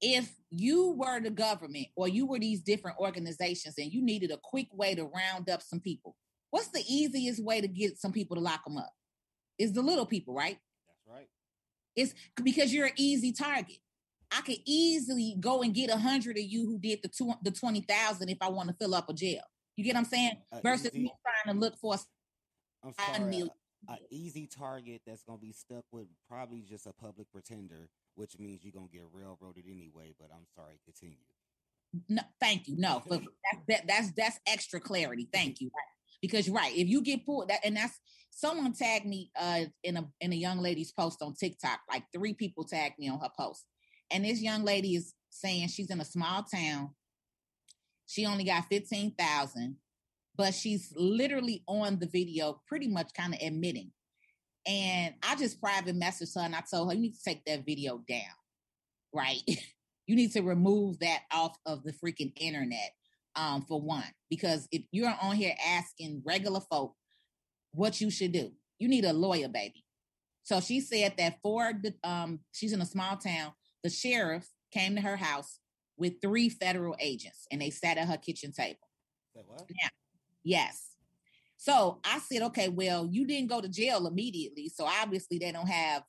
[0.00, 4.40] if you were the government or you were these different organizations and you needed a
[4.42, 6.16] quick way to round up some people,
[6.50, 8.92] what's the easiest way to get some people to lock them up?
[9.58, 10.58] Is the little people, right?
[10.86, 11.28] That's right.
[11.96, 13.78] It's because you're an easy target.
[14.30, 17.50] I could easily go and get a hundred of you who did the two, the
[17.50, 19.42] twenty thousand if I want to fill up a jail.
[19.76, 20.32] You get what I'm saying?
[20.62, 21.12] Versus easy, me
[21.44, 21.96] trying to look for.
[22.84, 23.48] I'm sorry.
[23.88, 28.64] An easy target that's gonna be stuck with probably just a public pretender, which means
[28.64, 30.14] you're gonna get railroaded anyway.
[30.18, 31.16] But I'm sorry, continue.
[32.08, 32.76] No, thank you.
[32.76, 33.24] No, that's
[33.68, 35.28] that, that's that's extra clarity.
[35.32, 35.70] Thank you.
[36.20, 37.98] Because right, if you get pulled that and that's
[38.30, 41.80] someone tagged me uh in a in a young lady's post on TikTok.
[41.90, 43.64] Like three people tagged me on her post.
[44.10, 46.90] And this young lady is saying she's in a small town.
[48.06, 49.76] She only got 15,000,
[50.34, 53.92] but she's literally on the video pretty much kind of admitting.
[54.66, 57.66] And I just private messaged her and I told her, you need to take that
[57.66, 58.22] video down,
[59.12, 59.42] right?
[60.06, 62.92] you need to remove that off of the freaking internet
[63.38, 66.94] um, for one, because if you're on here asking regular folk
[67.72, 69.84] what you should do, you need a lawyer, baby.
[70.42, 73.52] So she said that for the, um, she's in a small town,
[73.84, 75.60] the sheriff came to her house
[75.96, 78.78] with three federal agents and they sat at her kitchen table.
[79.36, 79.64] Say what?
[79.68, 79.88] Yeah.
[80.42, 80.94] Yes.
[81.56, 84.68] So I said, okay, well, you didn't go to jail immediately.
[84.68, 86.02] So obviously they don't have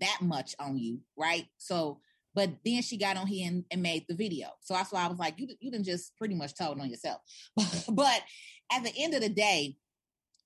[0.00, 1.46] that much on you, right?
[1.58, 2.00] So
[2.38, 4.46] but then she got on here and, and made the video.
[4.60, 7.20] So that's why I was like, you, you didn't just pretty much told on yourself.
[7.90, 8.22] but
[8.70, 9.76] at the end of the day,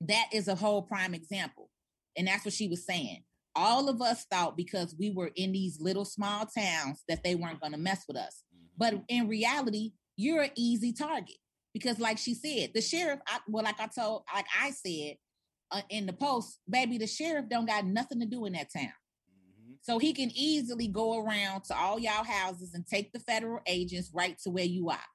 [0.01, 1.69] that is a whole prime example.
[2.17, 3.25] And that's what she was saying.
[3.55, 7.61] All of us thought because we were in these little small towns that they weren't
[7.61, 8.43] going to mess with us.
[8.57, 8.65] Mm-hmm.
[8.79, 11.37] But in reality, you're an easy target
[11.75, 15.17] because, like she said, the sheriff, I, well, like I told, like I said
[15.71, 18.95] uh, in the post, baby, the sheriff don't got nothing to do in that town.
[19.83, 24.11] So he can easily go around to all y'all houses and take the federal agents
[24.15, 24.99] right to where you are.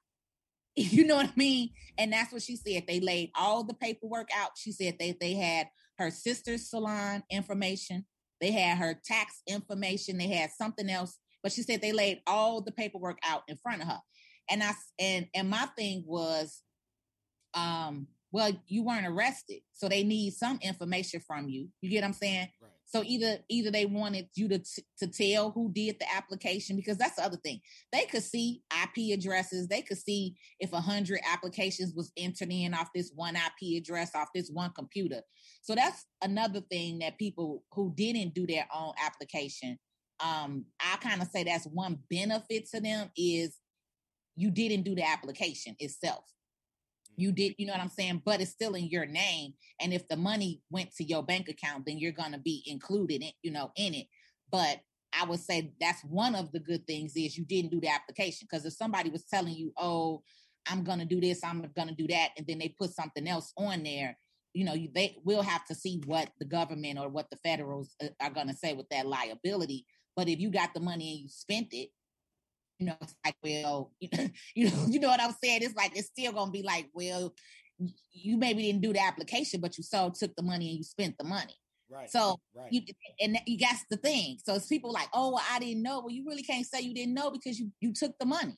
[0.76, 1.70] You know what I mean?
[1.98, 2.84] And that's what she said.
[2.86, 4.50] They laid all the paperwork out.
[4.56, 5.66] She said they they had
[5.98, 8.06] her sister's salon information,
[8.40, 12.60] they had her tax information, they had something else, but she said they laid all
[12.60, 13.98] the paperwork out in front of her.
[14.48, 16.62] And I and and my thing was
[17.54, 21.68] um well, you weren't arrested, so they need some information from you.
[21.80, 22.48] You get what I'm saying?
[22.88, 26.96] So either either they wanted you to t- to tell who did the application because
[26.96, 27.60] that's the other thing.
[27.92, 29.68] They could see IP addresses.
[29.68, 34.14] They could see if a hundred applications was entered in off this one IP address
[34.14, 35.20] off this one computer.
[35.60, 39.78] So that's another thing that people who didn't do their own application.
[40.20, 43.54] Um, I kind of say that's one benefit to them is
[44.34, 46.24] you didn't do the application itself
[47.18, 48.22] you did you know what i'm saying?
[48.24, 51.84] But it's still in your name and if the money went to your bank account
[51.86, 54.06] then you're to be included in you know in it.
[54.50, 54.80] But
[55.18, 58.46] i would say that's one of the good things is you didn't do the application
[58.48, 60.22] because if somebody was telling you oh
[60.70, 63.82] i'm to do this i'm to do that and then they put something else on
[63.82, 64.18] there
[64.54, 68.08] you know they will have to see what the government or what the federals uh,
[68.20, 69.86] are to say with that liability.
[70.16, 71.90] But if you got the money and you spent it
[72.78, 75.62] you know, it's like, well, you know, you know, you know what I'm saying?
[75.62, 77.34] It's like it's still gonna be like, well,
[78.12, 81.16] you maybe didn't do the application, but you so took the money and you spent
[81.18, 81.54] the money.
[81.90, 82.10] Right.
[82.10, 82.70] So right.
[82.70, 82.82] you
[83.20, 84.38] and you that's the thing.
[84.44, 86.00] So it's people like, oh, well, I didn't know.
[86.00, 88.56] Well, you really can't say you didn't know because you you took the money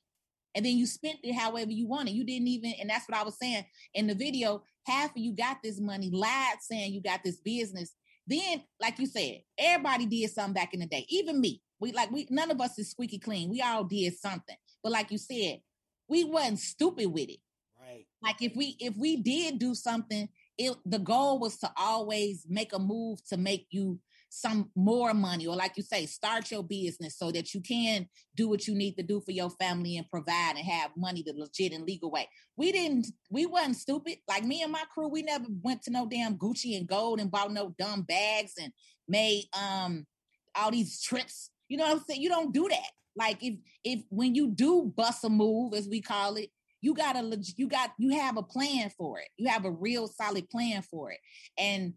[0.55, 2.13] and then you spent it however you wanted.
[2.13, 4.63] You didn't even, and that's what I was saying in the video.
[4.85, 7.93] Half of you got this money, lied saying you got this business.
[8.27, 11.61] Then, like you said, everybody did something back in the day, even me.
[11.81, 13.49] We like we none of us is squeaky clean.
[13.49, 14.55] We all did something.
[14.83, 15.59] But like you said,
[16.07, 17.39] we wasn't stupid with it.
[17.81, 18.05] Right.
[18.23, 22.71] Like if we if we did do something, it the goal was to always make
[22.73, 23.99] a move to make you
[24.33, 28.47] some more money or like you say start your business so that you can do
[28.47, 31.73] what you need to do for your family and provide and have money the legit
[31.73, 32.25] and legal way
[32.55, 36.07] we didn't we wasn't stupid like me and my crew we never went to no
[36.07, 38.71] damn gucci and gold and bought no dumb bags and
[39.05, 40.07] made um
[40.55, 42.21] all these trips you know what I'm saying?
[42.21, 42.89] You don't do that.
[43.15, 43.55] Like if
[43.85, 46.49] if when you do bust a move, as we call it,
[46.81, 49.29] you got a you got you have a plan for it.
[49.37, 51.19] You have a real solid plan for it.
[51.57, 51.93] And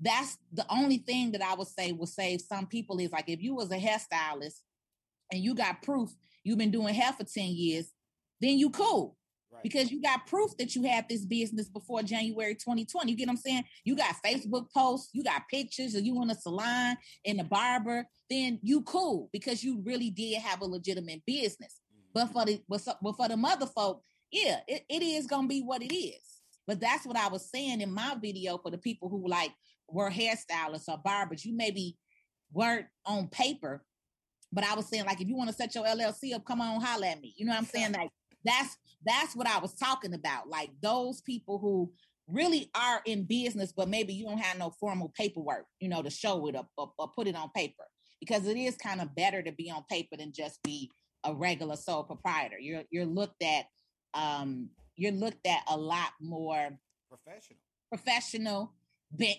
[0.00, 3.42] that's the only thing that I would say will save some people is like if
[3.42, 4.60] you was a hairstylist
[5.32, 6.10] and you got proof
[6.44, 7.90] you've been doing hair for 10 years,
[8.40, 9.16] then you cool.
[9.52, 9.62] Right.
[9.62, 13.10] Because you got proof that you had this business before January 2020.
[13.10, 13.64] You get what I'm saying?
[13.84, 18.06] You got Facebook posts, you got pictures of you in a salon, in a barber,
[18.30, 21.80] then you cool because you really did have a legitimate business.
[21.92, 22.10] Mm-hmm.
[22.14, 22.62] But for the
[23.02, 26.22] but for the mother folk, yeah, it, it is gonna be what it is.
[26.66, 29.52] But that's what I was saying in my video for the people who like
[29.88, 31.44] were hairstylists or barbers.
[31.44, 31.98] You maybe
[32.52, 33.84] weren't on paper,
[34.50, 36.80] but I was saying like if you want to set your LLC up, come on,
[36.80, 37.34] holler at me.
[37.36, 37.92] You know what I'm saying?
[37.92, 38.10] Like
[38.44, 40.48] that's that's what I was talking about.
[40.48, 41.92] Like those people who
[42.28, 46.10] really are in business, but maybe you don't have no formal paperwork, you know, to
[46.10, 47.84] show it up or, or put it on paper.
[48.20, 50.90] Because it is kind of better to be on paper than just be
[51.24, 52.58] a regular sole proprietor.
[52.58, 53.66] You're you're looked at
[54.14, 56.70] um you're looked at a lot more
[57.08, 57.58] professional.
[57.88, 58.72] Professional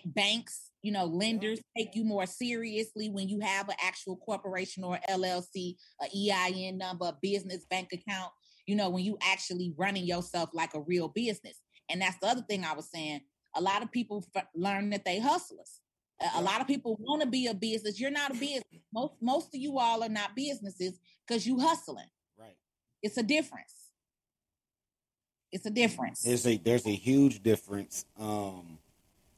[0.04, 4.98] banks, you know, lenders take you more seriously when you have an actual corporation or
[5.08, 8.30] LLC, a EIN number, a business bank account
[8.66, 11.60] you know, when you actually running yourself like a real business.
[11.90, 13.20] And that's the other thing I was saying.
[13.54, 15.80] A lot of people f- learn that they hustlers.
[16.34, 18.00] A, lot of people want to be a business.
[18.00, 18.82] You're not a business.
[18.92, 22.06] Most most of you all are not businesses because you hustling.
[22.38, 22.56] Right.
[23.02, 23.90] It's a difference.
[25.52, 26.22] It's a difference.
[26.22, 28.06] There's a there's a huge difference.
[28.18, 28.78] Um,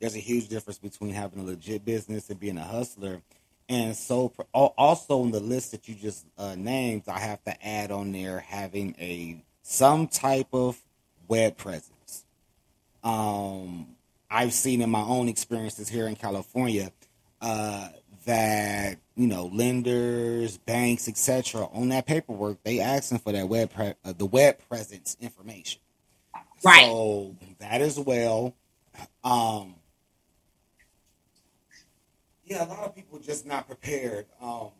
[0.00, 3.22] there's a huge difference between having a legit business and being a hustler.
[3.68, 7.90] And so, also on the list that you just uh, named, I have to add
[7.90, 10.78] on there having a some type of
[11.26, 12.24] web presence.
[13.02, 13.96] Um,
[14.30, 16.92] I've seen in my own experiences here in California
[17.40, 17.88] uh,
[18.24, 21.66] that you know lenders, banks, etc.
[21.72, 25.80] On that paperwork, they asking for that web pre- uh, the web presence information.
[26.64, 26.86] Right.
[26.86, 28.54] So that as well.
[29.24, 29.74] Um,
[32.46, 34.26] yeah, a lot of people just not prepared.
[34.40, 34.70] Um,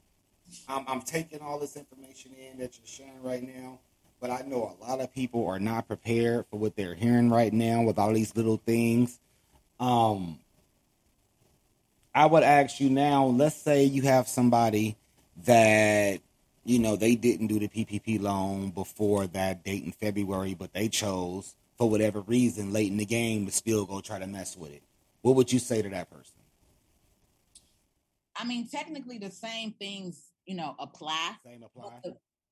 [0.68, 3.80] I'm, I'm taking all this information in that you're sharing right now,
[4.20, 7.52] but I know a lot of people are not prepared for what they're hearing right
[7.52, 9.18] now with all these little things.
[9.80, 10.38] Um,
[12.14, 13.26] I would ask you now.
[13.26, 14.96] Let's say you have somebody
[15.44, 16.20] that
[16.64, 20.88] you know they didn't do the PPP loan before that date in February, but they
[20.88, 24.72] chose for whatever reason late in the game to still go try to mess with
[24.72, 24.82] it.
[25.20, 26.35] What would you say to that person?
[28.38, 31.32] I mean, technically, the same things, you know, apply.
[31.44, 32.00] Same apply.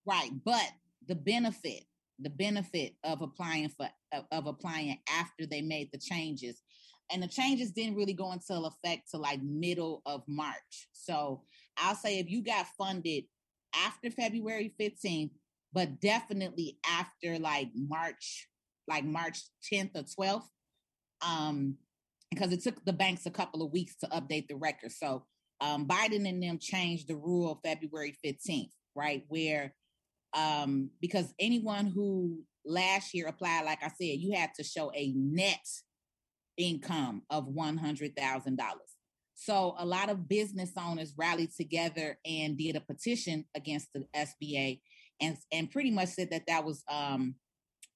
[0.06, 0.68] right, but
[1.06, 1.84] the benefit,
[2.18, 3.88] the benefit of applying for
[4.30, 6.62] of applying after they made the changes,
[7.12, 10.88] and the changes didn't really go into effect to like middle of March.
[10.92, 11.42] So
[11.76, 13.24] I'll say if you got funded
[13.74, 15.30] after February 15th,
[15.72, 18.48] but definitely after like March,
[18.86, 19.40] like March
[19.72, 20.48] 10th or 12th,
[21.26, 21.76] um,
[22.30, 24.92] because it took the banks a couple of weeks to update the record.
[24.92, 25.24] So
[25.64, 29.24] um, Biden and them changed the rule February 15th, right?
[29.28, 29.74] Where
[30.36, 35.12] um, because anyone who last year applied, like I said, you had to show a
[35.16, 35.66] net
[36.56, 38.58] income of $100,000.
[39.36, 44.80] So a lot of business owners rallied together and did a petition against the SBA
[45.20, 47.36] and, and pretty much said that that was um,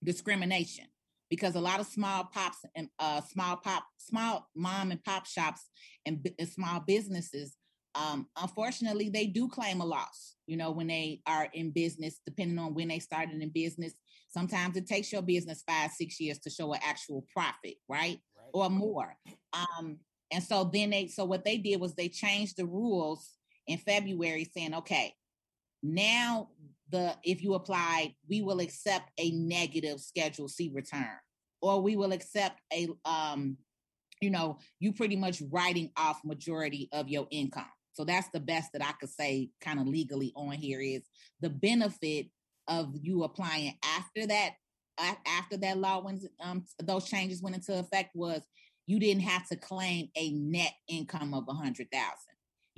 [0.02, 0.86] discrimination
[1.30, 5.68] because a lot of small pops and uh, small pop, small mom and pop shops
[6.06, 7.56] and, and small businesses,
[7.94, 10.36] um, unfortunately, they do claim a loss.
[10.46, 13.92] You know, when they are in business, depending on when they started in business,
[14.28, 18.50] sometimes it takes your business five, six years to show an actual profit, right, right.
[18.52, 19.14] or more.
[19.52, 19.98] Um,
[20.30, 23.30] and so then they, so what they did was they changed the rules
[23.66, 25.14] in February, saying, okay,
[25.82, 26.48] now
[26.90, 31.18] the if you apply, we will accept a negative Schedule C return,
[31.60, 33.56] or we will accept a um,
[34.20, 37.70] you know, you pretty much writing off majority of your income.
[37.92, 41.02] So that's the best that I could say, kind of legally on here is
[41.40, 42.26] the benefit
[42.68, 44.54] of you applying after that
[45.26, 48.42] after that law when um, those changes went into effect was
[48.86, 52.27] you didn't have to claim a net income of a hundred thousand.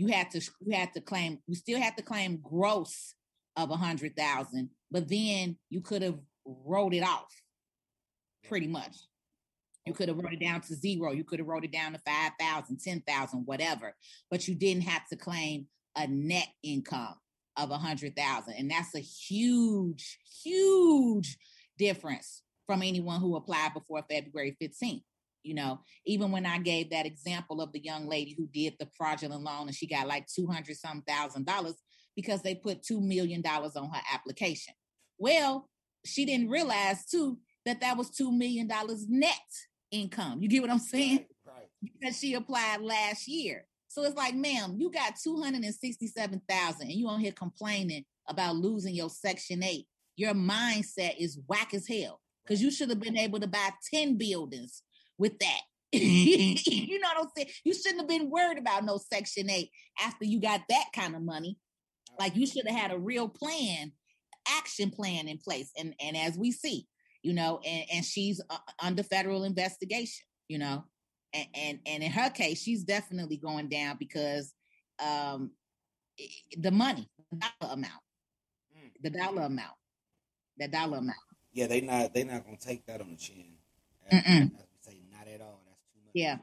[0.00, 3.14] You had to you had to claim you still had to claim gross
[3.54, 7.30] of a hundred thousand, but then you could have wrote it off
[8.48, 8.72] pretty mm-hmm.
[8.72, 8.96] much.
[9.84, 11.12] You could have wrote it down to zero.
[11.12, 13.94] You could have wrote it down to 5,000, 10,000, whatever,
[14.30, 17.16] but you didn't have to claim a net income
[17.58, 18.54] of a hundred thousand.
[18.54, 21.36] And that's a huge, huge
[21.76, 25.02] difference from anyone who applied before February 15th.
[25.42, 28.88] You know, even when I gave that example of the young lady who did the
[28.96, 31.76] fraudulent loan and she got like 200 some thousand dollars,
[32.16, 34.74] because they put $2 million on her application.
[35.18, 35.68] Well,
[36.04, 38.68] she didn't realize too that that was $2 million
[39.08, 39.34] net
[39.90, 40.42] income.
[40.42, 41.26] You get what I'm saying?
[41.46, 41.66] Right, right.
[41.82, 43.66] Because she applied last year.
[43.88, 49.10] So it's like, ma'am, you got 267,000 and you on here complaining about losing your
[49.10, 49.84] section 8.
[50.16, 54.16] Your mindset is whack as hell because you should have been able to buy 10
[54.16, 54.82] buildings
[55.20, 55.60] with that.
[55.92, 57.48] you know what I'm saying?
[57.64, 61.22] You shouldn't have been worried about no section 8 after you got that kind of
[61.22, 61.58] money.
[62.18, 63.92] Like you should have had a real plan,
[64.48, 65.70] action plan in place.
[65.78, 66.86] And and as we see,
[67.22, 70.84] you know, and, and she's uh, under federal investigation, you know,
[71.32, 74.52] and, and and in her case, she's definitely going down because
[75.04, 75.50] um
[76.56, 78.02] the money, the dollar amount,
[78.76, 78.90] mm.
[79.02, 79.76] the dollar amount,
[80.56, 81.18] the dollar amount.
[81.52, 83.54] Yeah, they not they not gonna take that on the chin.
[84.10, 85.60] As, as we say, not at all.
[85.66, 85.99] That's too much.
[86.14, 86.38] Yeah,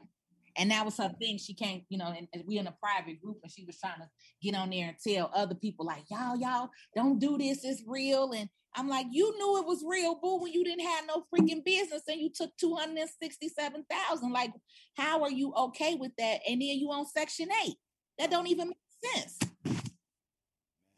[0.58, 1.38] and that was her thing.
[1.38, 4.00] She came, you know, and, and, we in a private group, and she was trying
[4.00, 4.08] to
[4.42, 7.64] get on there and tell other people, like, y'all, y'all, don't do this.
[7.64, 8.32] It's real.
[8.32, 11.64] And I'm like, you knew it was real, boo, when you didn't have no freaking
[11.64, 14.32] business and you took 267,000.
[14.32, 14.52] Like,
[14.96, 16.40] how are you okay with that?
[16.48, 17.74] And then you on Section 8.
[18.18, 19.38] That don't even make sense.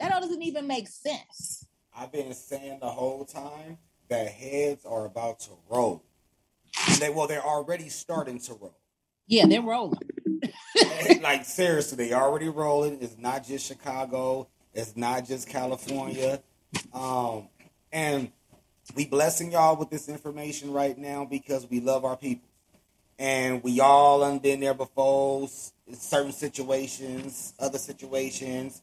[0.00, 1.66] That all doesn't even make sense.
[1.94, 3.76] I've been saying the whole time
[4.08, 6.06] that heads are about to roll.
[6.98, 8.76] They well, they're already starting to roll.
[9.26, 10.00] Yeah, they're rolling.
[11.20, 12.98] like seriously, they already rolling.
[13.00, 14.48] It's not just Chicago.
[14.74, 16.42] It's not just California.
[16.92, 17.48] Um,
[17.92, 18.30] and
[18.94, 22.48] we blessing y'all with this information right now because we love our people.
[23.18, 25.48] And we all have been there before,
[25.92, 28.82] certain situations, other situations.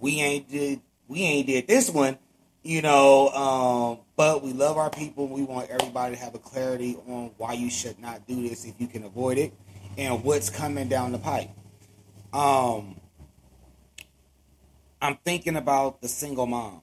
[0.00, 2.18] We ain't did we ain't did this one,
[2.66, 5.28] you know, um, but we love our people.
[5.28, 8.80] We want everybody to have a clarity on why you should not do this if
[8.80, 9.52] you can avoid it
[9.96, 11.50] and what's coming down the pipe.
[12.32, 13.00] Um,
[15.00, 16.82] I'm thinking about the single moms.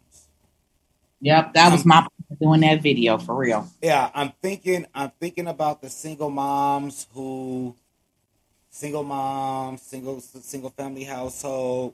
[1.20, 2.08] Yep, that was my
[2.42, 3.70] doing that video for real.
[3.82, 7.76] Yeah, I'm thinking I'm thinking about the single moms who
[8.70, 11.94] single moms, single single family household.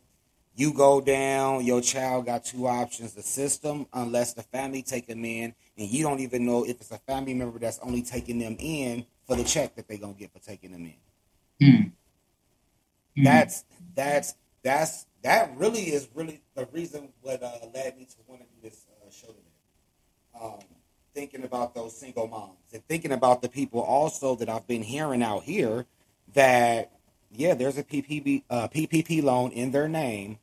[0.60, 5.24] You go down, your child got two options: the system, unless the family take them
[5.24, 8.58] in, and you don't even know if it's a family member that's only taking them
[8.60, 10.92] in for the check that they're gonna get for taking them
[11.62, 11.66] in.
[11.66, 13.24] Mm.
[13.24, 13.64] That's
[13.96, 18.48] that's that's that really is really the reason what uh, led me to want to
[18.48, 20.44] do this uh, show today.
[20.44, 20.60] Um,
[21.14, 25.24] thinking about those single moms and thinking about the people also that I've been hearing
[25.24, 25.86] out here
[26.34, 26.92] that
[27.32, 30.38] yeah, there's a PPP uh, PPP loan in their name,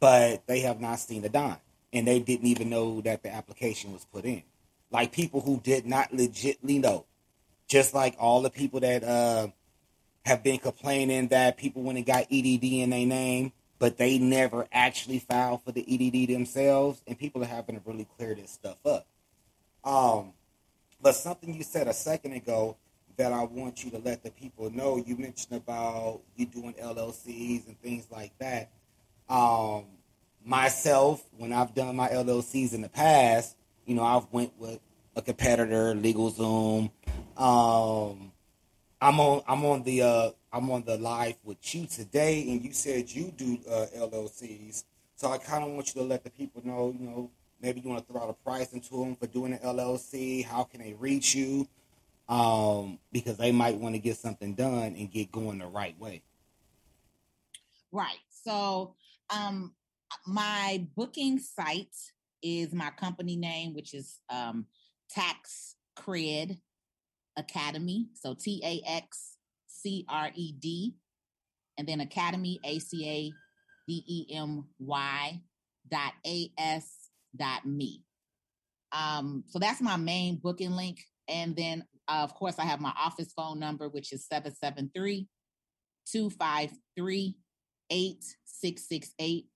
[0.00, 1.58] but they have not seen a dime,
[1.92, 4.42] and they didn't even know that the application was put in.
[4.90, 7.06] Like people who did not legitly know,
[7.68, 9.48] just like all the people that uh,
[10.24, 14.66] have been complaining that people when it got EDD in their name, but they never
[14.72, 18.78] actually filed for the EDD themselves, and people are having to really clear this stuff
[18.84, 19.06] up.
[19.84, 20.32] Um,
[21.00, 22.76] but something you said a second ago
[23.16, 24.96] that I want you to let the people know.
[24.96, 28.70] You mentioned about you doing LLCs and things like that.
[29.30, 29.84] Um,
[30.44, 33.56] myself, when I've done my LLCs in the past,
[33.86, 34.80] you know, I've went with
[35.14, 36.90] a competitor, LegalZoom.
[37.36, 38.32] Um,
[39.00, 42.72] I'm on I'm on the uh, I'm on the live with you today, and you
[42.72, 44.84] said you do uh, LLCs.
[45.14, 47.88] So I kind of want you to let the people know, you know, maybe you
[47.88, 50.44] want to throw out a price into them for doing an LLC.
[50.44, 51.68] How can they reach you?
[52.28, 56.22] Um, because they might want to get something done and get going the right way.
[57.92, 58.18] Right.
[58.28, 58.94] So,
[59.34, 59.74] um,
[60.26, 61.96] my booking site
[62.42, 64.66] is my company name, which is um,
[65.10, 66.58] Tax Cred
[67.36, 68.08] Academy.
[68.14, 69.36] So T A X
[69.68, 70.94] C R E D,
[71.78, 73.32] and then Academy A C A
[73.88, 75.40] D E M Y
[75.90, 78.02] dot A S dot me.
[78.92, 80.98] Um, so that's my main booking link.
[81.28, 85.28] And then, uh, of course, I have my office phone number, which is 773
[86.10, 87.36] 253
[87.90, 89.46] 8668.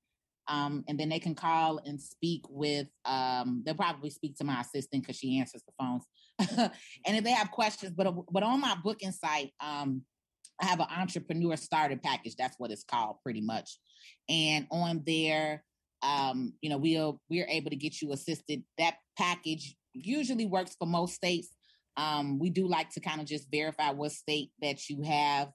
[0.46, 4.60] Um, and then they can call and speak with, um, they'll probably speak to my
[4.60, 6.04] assistant because she answers the phones.
[7.06, 10.02] and if they have questions, but, but on my booking site, um,
[10.60, 12.36] I have an entrepreneur starter package.
[12.36, 13.78] That's what it's called pretty much.
[14.28, 15.64] And on there,
[16.02, 18.62] um, you know, we'll we're able to get you assisted.
[18.78, 21.48] That package usually works for most states.
[21.96, 25.48] Um, we do like to kind of just verify what state that you have.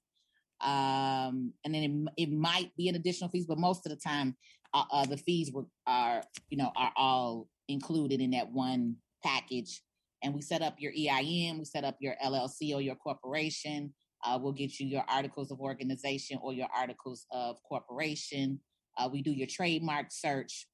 [0.62, 4.36] Um, and then it, it might be an additional fees, but most of the time,
[4.74, 9.82] uh, uh, the fees were, are, you know, are all included in that one package.
[10.24, 13.93] And we set up your EIN, we set up your LLC or your corporation.
[14.26, 18.60] Uh, we'll get you your articles of organization or your articles of corporation.
[18.97, 20.68] Uh, we do your trademark search.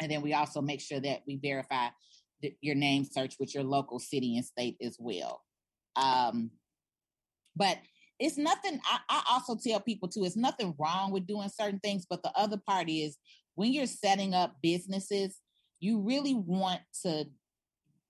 [0.00, 1.88] And then we also make sure that we verify
[2.40, 5.42] the, your name search with your local city and state as well.
[5.94, 6.50] Um,
[7.54, 7.78] but
[8.22, 12.06] it's nothing, I, I also tell people too, it's nothing wrong with doing certain things.
[12.08, 13.18] But the other part is
[13.56, 15.40] when you're setting up businesses,
[15.80, 17.24] you really want to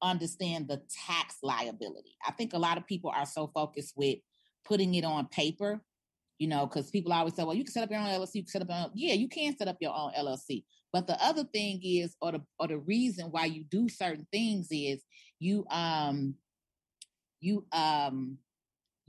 [0.02, 2.14] understand the tax liability.
[2.26, 4.18] I think a lot of people are so focused with
[4.64, 5.82] putting it on paper
[6.38, 8.42] you know, because people always say, well, you can set up your own LLC, you
[8.42, 10.64] can set up your own, yeah, you can set up your own LLC.
[10.92, 14.66] But the other thing is, or the or the reason why you do certain things
[14.72, 15.04] is
[15.38, 16.34] you um
[17.40, 18.38] you um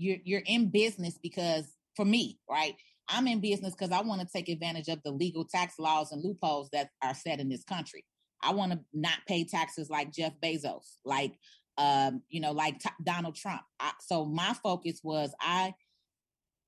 [0.04, 2.76] you're you're in business because for me, right?
[3.10, 6.24] I'm in business because I want to take advantage of the legal tax laws and
[6.24, 8.06] loopholes that are set in this country.
[8.41, 11.34] I want to not pay taxes like Jeff Bezos, like
[11.78, 13.62] um, you know, like t- Donald Trump.
[13.80, 15.74] I, so my focus was I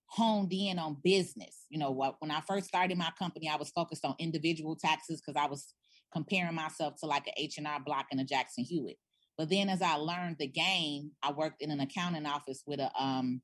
[0.07, 1.65] honed in on business.
[1.69, 5.21] You know, what when I first started my company, I was focused on individual taxes
[5.21, 5.73] because I was
[6.13, 8.97] comparing myself to like a H&R Block and a Jackson Hewitt.
[9.38, 12.91] But then as I learned the game, I worked in an accounting office with a
[12.97, 13.41] um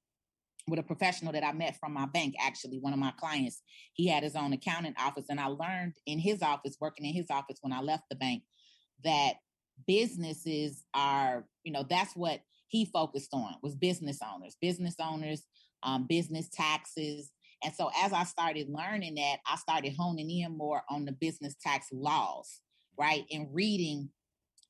[0.67, 3.61] with a professional that I met from my bank, actually, one of my clients.
[3.93, 5.25] He had his own accounting office.
[5.29, 8.43] And I learned in his office, working in his office when I left the bank,
[9.03, 9.33] that
[9.87, 15.45] businesses are, you know, that's what he focused on was business owners, business owners,
[15.83, 17.31] um, business taxes.
[17.63, 21.55] And so as I started learning that, I started honing in more on the business
[21.61, 22.61] tax laws,
[22.97, 23.25] right?
[23.31, 24.09] And reading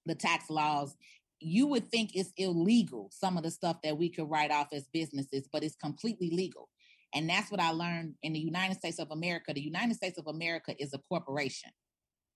[0.06, 0.95] the tax laws.
[1.39, 4.88] You would think it's illegal, some of the stuff that we could write off as
[4.93, 6.70] businesses, but it's completely legal.
[7.14, 9.54] And that's what I learned in the United States of America.
[9.54, 11.72] The United States of America is a corporation.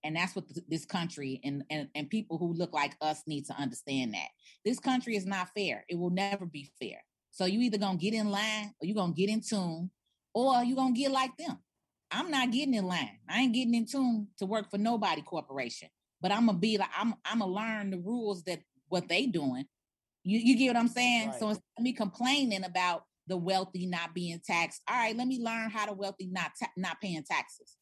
[0.04, 3.54] And that's what this country and, and, and people who look like us need to
[3.54, 4.28] understand that.
[4.64, 5.84] This country is not fair.
[5.88, 6.98] It will never be fair.
[7.30, 9.90] So you either gonna get in line or you're gonna get in tune,
[10.32, 11.58] or you're gonna get like them.
[12.10, 13.18] I'm not getting in line.
[13.28, 15.88] I ain't getting in tune to work for nobody corporation.
[16.20, 19.66] But I'm gonna be like, I'm I'm gonna learn the rules that what they doing.
[20.22, 21.28] You you get what I'm saying?
[21.30, 21.38] Right.
[21.38, 25.40] So instead of me complaining about the wealthy not being taxed, all right, let me
[25.42, 27.76] learn how the wealthy not ta- not paying taxes.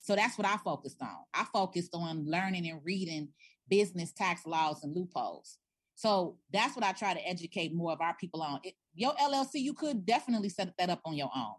[0.00, 1.16] So that's what I focused on.
[1.34, 3.28] I focused on learning and reading
[3.68, 5.58] business tax laws and loopholes.
[5.94, 8.60] So that's what I try to educate more of our people on.
[8.62, 11.54] It, your LLC, you could definitely set that up on your own.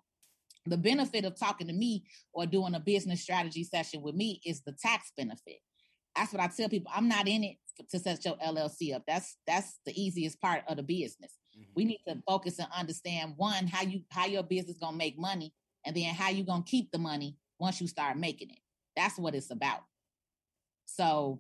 [0.66, 4.62] The benefit of talking to me or doing a business strategy session with me is
[4.62, 5.58] the tax benefit.
[6.16, 6.92] That's what I tell people.
[6.94, 7.58] I'm not in it
[7.90, 9.04] to set your LLC up.
[9.08, 11.38] That's that's the easiest part of the business.
[11.58, 11.72] Mm-hmm.
[11.76, 15.54] We need to focus and understand one how you how your business gonna make money,
[15.86, 18.60] and then how you gonna keep the money once you start making it.
[18.96, 19.82] That's what it's about.
[20.86, 21.40] So,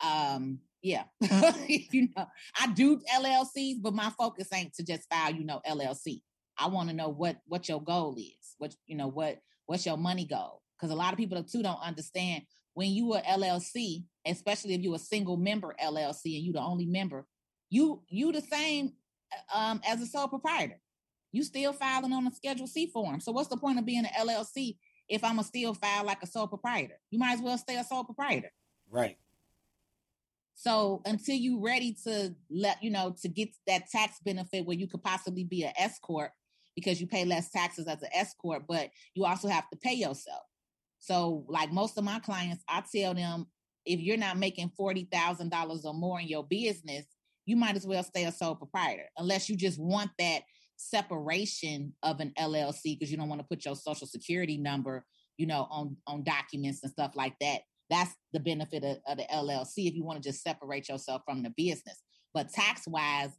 [0.00, 1.04] um, yeah,
[1.68, 2.26] you know,
[2.58, 6.22] I do LLCs, but my focus ain't to just file, you know, LLC.
[6.58, 8.54] I want to know what what your goal is.
[8.58, 10.62] What you know, what what's your money goal?
[10.76, 12.44] Because a lot of people too don't understand
[12.78, 16.86] when you are LLC, especially if you're a single member LLC and you the only
[16.86, 17.26] member,
[17.70, 18.92] you you the same
[19.32, 20.80] uh, um, as a sole proprietor
[21.32, 23.20] you still filing on a Schedule C form.
[23.20, 24.76] So what's the point of being an LLC
[25.08, 26.98] if I'm a still file like a sole proprietor?
[27.10, 28.50] You might as well stay a sole proprietor.
[28.90, 29.18] Right.
[30.54, 34.88] So until you ready to let you know to get that tax benefit where you
[34.88, 36.32] could possibly be an S corp
[36.74, 39.94] because you pay less taxes as an S corp, but you also have to pay
[39.94, 40.42] yourself.
[40.98, 43.46] So like most of my clients, I tell them
[43.84, 47.06] if you're not making forty thousand dollars or more in your business,
[47.46, 50.42] you might as well stay a sole proprietor unless you just want that
[50.76, 55.04] separation of an LLC because you don't want to put your social security number,
[55.36, 57.60] you know, on on documents and stuff like that.
[57.90, 61.42] That's the benefit of, of the LLC if you want to just separate yourself from
[61.42, 62.02] the business.
[62.34, 63.30] But tax wise,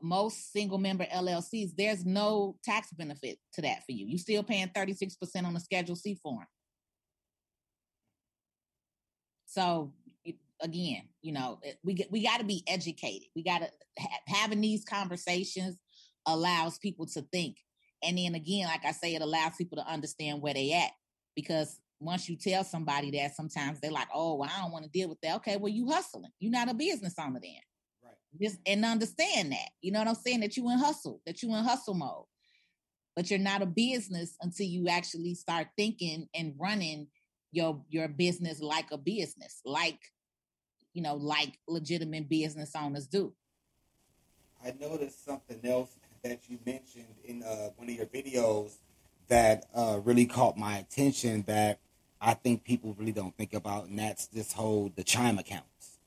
[0.00, 4.06] most single member LLCs, there's no tax benefit to that for you.
[4.06, 5.12] You're still paying 36%
[5.44, 6.46] on the Schedule C form.
[9.54, 9.92] So
[10.60, 13.28] again, you know, we we got to be educated.
[13.36, 15.78] We got to ha- having these conversations
[16.26, 17.56] allows people to think.
[18.02, 20.90] And then again, like I say, it allows people to understand where they at.
[21.36, 24.90] Because once you tell somebody that, sometimes they're like, oh, well, I don't want to
[24.90, 25.36] deal with that.
[25.36, 26.30] Okay, well, you hustling.
[26.40, 27.52] You're not a business owner then.
[28.02, 28.14] Right.
[28.40, 29.68] Just and understand that.
[29.82, 30.40] You know what I'm saying?
[30.40, 32.24] That you in hustle, that you in hustle mode.
[33.14, 37.06] But you're not a business until you actually start thinking and running
[37.54, 40.00] your your business like a business, like
[40.92, 43.32] you know, like legitimate business owners do.
[44.64, 45.90] I noticed something else
[46.22, 48.76] that you mentioned in uh, one of your videos
[49.28, 51.78] that uh, really caught my attention that
[52.20, 55.98] I think people really don't think about, and that's this whole the Chime accounts.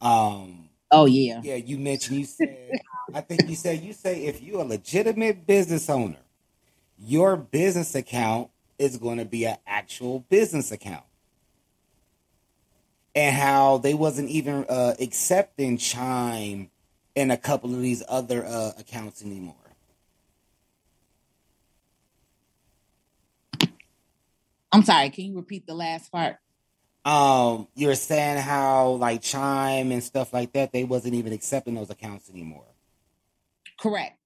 [0.00, 1.56] Um, oh yeah, yeah.
[1.56, 2.70] You mentioned you said
[3.14, 6.20] I think you said you say if you're a legitimate business owner,
[6.98, 8.50] your business account
[8.80, 11.04] is going to be an actual business account,
[13.14, 16.70] and how they wasn't even uh, accepting Chime
[17.14, 19.54] in a couple of these other uh, accounts anymore.
[24.72, 26.36] I'm sorry, can you repeat the last part?
[27.04, 31.90] Um, you're saying how like Chime and stuff like that, they wasn't even accepting those
[31.90, 32.66] accounts anymore.
[33.78, 34.18] Correct.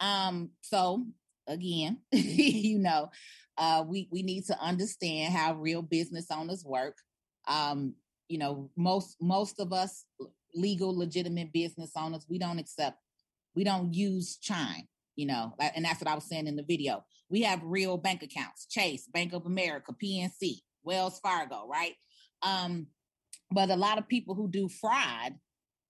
[0.00, 1.04] Um, so
[1.48, 3.10] again, you know,
[3.56, 6.96] uh, we we need to understand how real business owners work.
[7.48, 7.94] Um,
[8.28, 10.04] you know, most most of us
[10.54, 12.98] legal, legitimate business owners, we don't accept,
[13.54, 17.04] we don't use Chime, you know, and that's what I was saying in the video.
[17.30, 21.94] We have real bank accounts, Chase, Bank of America, PNC, Wells Fargo, right?
[22.42, 22.86] Um,
[23.50, 25.34] but a lot of people who do fraud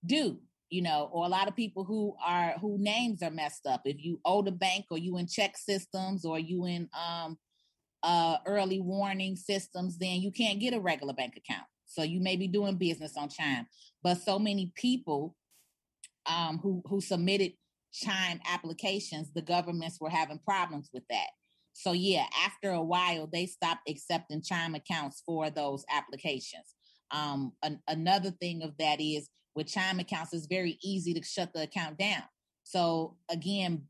[0.05, 0.39] do,
[0.69, 3.81] you know, or a lot of people who are who names are messed up.
[3.85, 7.37] If you owe the bank or you in ChexSystems or you in um
[8.03, 11.65] uh early warning systems, then you can't get a regular bank account.
[11.85, 13.67] So you may be doing business on Chime,
[14.03, 15.35] but so many people
[16.25, 17.53] um, who who submitted
[17.91, 21.29] Chime applications, the governments were having problems with that.
[21.73, 26.75] So yeah, after a while, they stopped accepting Chime accounts for those applications.
[27.11, 29.29] Um, an, another thing of that is
[29.59, 32.23] with Chime accounts, it's very easy to shut the account down.
[32.63, 33.83] So again,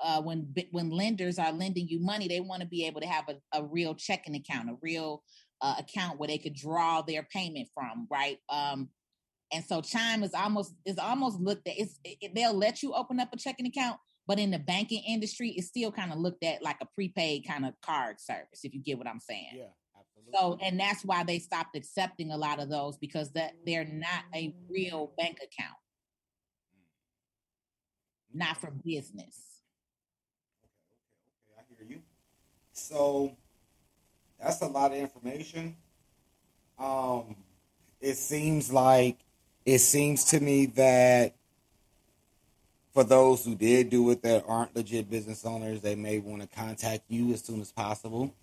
[0.00, 3.24] uh, when when lenders are lending you money, they want to be able to have
[3.28, 5.22] a, a real checking account, a real
[5.62, 8.38] uh, account where they could draw their payment from, right?
[8.50, 8.90] Um,
[9.50, 11.78] and so Chime is almost is almost looked at.
[11.78, 15.50] It's it, they'll let you open up a checking account, but in the banking industry,
[15.56, 18.82] it's still kind of looked at like a prepaid kind of card service, if you
[18.82, 19.54] get what I'm saying.
[19.56, 19.72] Yeah.
[20.32, 24.24] So, and that's why they stopped accepting a lot of those because that they're not
[24.34, 25.76] a real bank account,
[28.32, 29.62] not for business.
[30.58, 30.70] Okay,
[31.52, 31.60] okay, okay.
[31.60, 32.02] I hear you.
[32.72, 33.36] So
[34.40, 35.76] that's a lot of information.
[36.78, 37.36] Um,
[38.00, 39.18] it seems like
[39.64, 41.34] it seems to me that
[42.92, 46.48] for those who did do it that aren't legit business owners, they may want to
[46.48, 48.34] contact you as soon as possible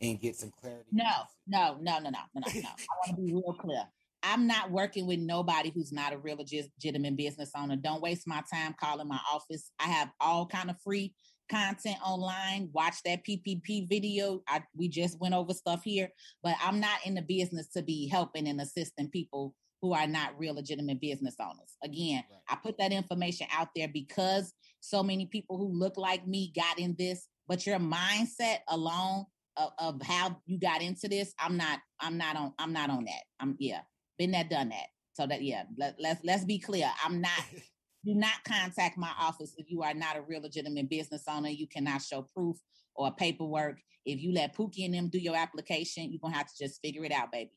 [0.00, 0.88] and get some clarity.
[0.92, 1.04] No,
[1.46, 2.46] no, no, no, no, no, no.
[2.46, 3.84] I want to be real clear.
[4.22, 7.76] I'm not working with nobody who's not a real legitimate business owner.
[7.76, 9.70] Don't waste my time calling my office.
[9.78, 11.14] I have all kind of free
[11.48, 12.70] content online.
[12.72, 14.42] Watch that PPP video.
[14.48, 16.08] I, we just went over stuff here,
[16.42, 20.38] but I'm not in the business to be helping and assisting people who are not
[20.38, 21.76] real legitimate business owners.
[21.84, 22.40] Again, right.
[22.48, 26.78] I put that information out there because so many people who look like me got
[26.78, 29.26] in this, but your mindset alone
[29.56, 33.04] of, of how you got into this, I'm not, I'm not on, I'm not on
[33.04, 33.22] that.
[33.40, 33.80] I'm yeah,
[34.18, 34.86] been that, done that.
[35.14, 36.90] So that yeah, let, let's let's be clear.
[37.04, 37.40] I'm not.
[38.06, 41.48] do not contact my office if you are not a real legitimate business owner.
[41.48, 42.56] You cannot show proof
[42.94, 43.80] or paperwork.
[44.04, 47.04] If you let Pookie and them do your application, you're gonna have to just figure
[47.04, 47.50] it out, baby.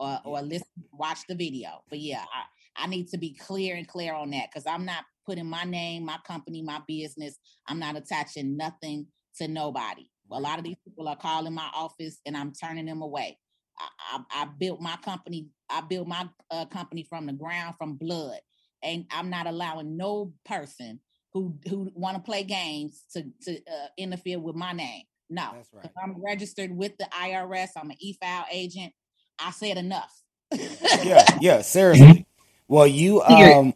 [0.00, 1.82] Or or listen, watch the video.
[1.88, 5.04] But yeah, I, I need to be clear and clear on that because I'm not
[5.24, 7.38] putting my name, my company, my business.
[7.68, 10.08] I'm not attaching nothing to nobody.
[10.34, 13.38] A lot of these people are calling my office and I'm turning them away.
[13.78, 15.48] I, I, I built my company.
[15.70, 18.38] I built my uh, company from the ground, from blood,
[18.82, 21.00] and I'm not allowing no person
[21.32, 25.04] who who want to play games to to uh, interfere with my name.
[25.30, 25.90] No, that's right.
[26.02, 27.70] I'm registered with the IRS.
[27.76, 28.92] I'm an e-file agent.
[29.38, 30.12] I said enough.
[30.52, 32.26] yeah, yeah, seriously.
[32.68, 33.72] Well, you um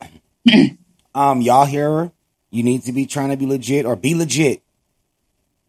[1.14, 2.12] um y'all here,
[2.50, 4.62] you need to be trying to be legit or be legit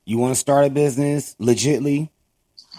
[0.07, 2.07] you want to start a business legitly,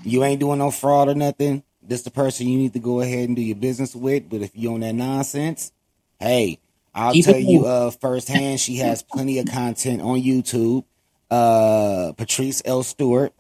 [0.02, 1.62] you ain't doing no fraud or nothing.
[1.82, 4.30] This the person you need to go ahead and do your business with.
[4.30, 5.70] But if you own that nonsense,
[6.18, 6.58] hey,
[6.94, 8.60] I'll Keep tell you uh, firsthand.
[8.60, 10.84] She has plenty of content on YouTube.
[11.30, 12.82] Uh, Patrice L.
[12.82, 13.34] Stewart.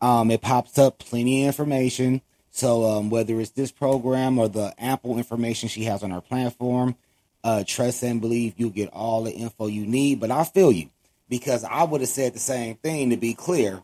[0.00, 2.22] Um, it pops up plenty of information.
[2.52, 6.94] So um, whether it's this program or the ample information she has on her platform,
[7.42, 10.20] uh, trust and believe you'll get all the info you need.
[10.20, 10.90] But I feel you
[11.28, 13.82] because I would have said the same thing to be clear.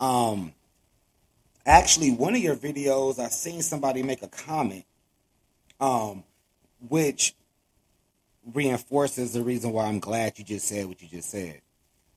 [0.00, 0.52] Um,
[1.64, 4.84] actually, one of your videos, I've seen somebody make a comment,
[5.80, 6.24] um,
[6.88, 7.34] which
[8.52, 11.60] reinforces the reason why I'm glad you just said what you just said.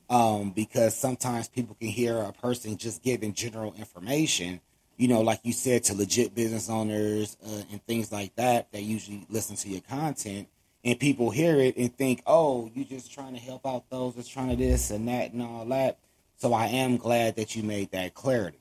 [0.10, 4.62] Um, because sometimes people can hear a person just giving general information,
[4.98, 8.84] you know, like you said, to legit business owners uh, and things like that that
[8.84, 10.48] usually listen to your content
[10.86, 14.28] and people hear it and think, oh, you're just trying to help out those that's
[14.28, 15.98] trying to this and that and all that.
[16.38, 18.60] So I am glad that you made that clarity.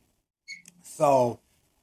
[0.82, 1.38] So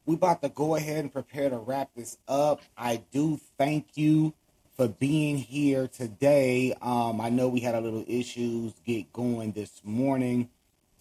[0.05, 2.61] we about to go ahead and prepare to wrap this up.
[2.75, 4.33] I do thank you
[4.75, 6.73] for being here today.
[6.81, 10.49] Um, I know we had a little issues get going this morning.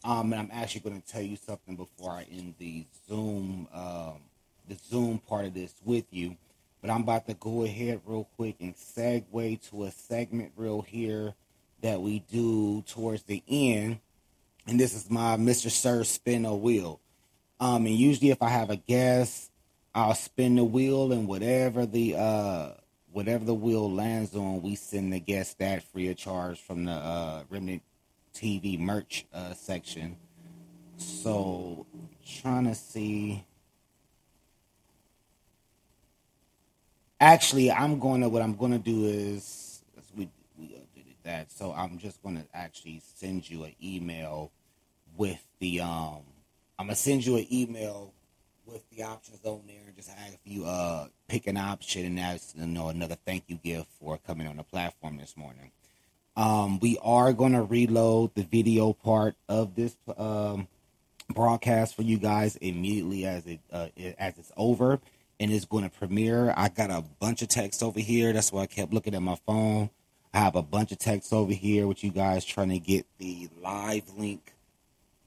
[0.04, 4.20] Um, and I'm actually going to tell you something before I end the Zoom, um,
[4.68, 6.36] the Zoom part of this with you.
[6.80, 11.34] But I'm about to go ahead real quick and segue to a segment real here
[11.82, 13.98] that we do towards the end.
[14.66, 15.70] And this is my Mr.
[15.70, 17.00] Sir spin a wheel.
[17.58, 19.50] Um, and usually if I have a guest,
[19.94, 22.70] I'll spin the wheel and whatever the uh
[23.12, 26.92] whatever the wheel lands on, we send the guest that free of charge from the
[26.92, 27.82] uh Remnant
[28.34, 30.16] TV merch uh section.
[30.96, 31.86] So
[32.24, 33.44] trying to see
[37.20, 39.82] Actually, I'm going to what I'm going to do is
[40.16, 40.28] we
[40.58, 41.52] we did that.
[41.52, 44.50] So I'm just going to actually send you an email
[45.16, 46.22] with the um.
[46.78, 48.14] I'm gonna send you an email
[48.64, 52.54] with the options on there and just ask you uh pick an option and that's
[52.56, 55.72] you know another thank you gift for coming on the platform this morning.
[56.36, 60.68] Um, we are going to reload the video part of this um,
[61.28, 63.88] broadcast for you guys immediately as it uh,
[64.18, 65.00] as it's over
[65.40, 66.52] and it's going to premiere.
[66.54, 68.32] I got a bunch of texts over here.
[68.32, 69.88] That's why I kept looking at my phone.
[70.34, 73.48] I have a bunch of texts over here with you guys trying to get the
[73.60, 74.52] live link,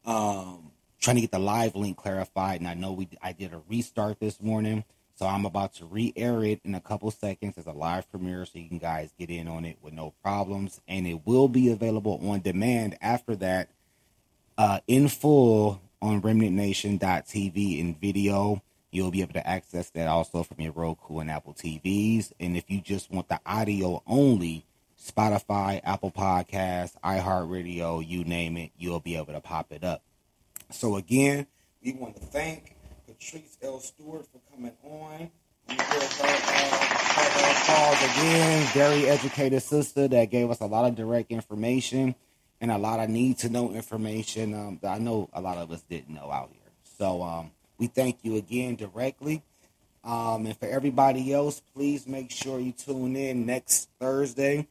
[0.06, 0.72] um,
[1.02, 2.62] trying to get the live link clarified.
[2.62, 4.86] And I know we I did a restart this morning,
[5.16, 8.60] So I'm about to re-air it in a couple seconds as a live premiere, so
[8.60, 12.20] you can guys get in on it with no problems, and it will be available
[12.30, 13.70] on demand after that,
[14.58, 18.62] uh, in full on RemnantNation.tv in video.
[18.94, 22.32] You'll be able to access that also from your Roku and Apple TVs.
[22.40, 24.66] And if you just want the audio only,
[25.04, 30.04] Spotify, Apple Podcasts, iHeartRadio, you name it, you'll be able to pop it up.
[30.70, 31.48] So again,
[31.84, 32.76] we want to thank
[33.08, 33.80] Patrice L.
[33.80, 35.32] Stewart for coming on.
[35.68, 35.76] Uh,
[37.66, 38.68] her again.
[38.74, 42.14] Very educated sister that gave us a lot of direct information
[42.62, 45.72] and a lot of need to know information um, that I know a lot of
[45.72, 46.72] us didn't know out here.
[46.98, 47.52] So um,
[47.84, 49.44] we thank you again directly.
[50.06, 54.70] Um, and for everybody else, please make sure you tune in next Thursday.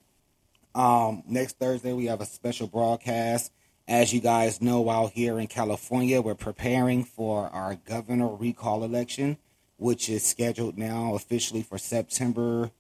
[0.75, 3.53] Um, next Thursday, we have a special broadcast.
[3.87, 9.37] As you guys know, out here in California, we're preparing for our governor recall election,
[9.77, 12.71] which is scheduled now officially for September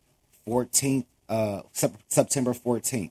[0.48, 1.60] 14th, uh,
[2.09, 3.10] September 14th.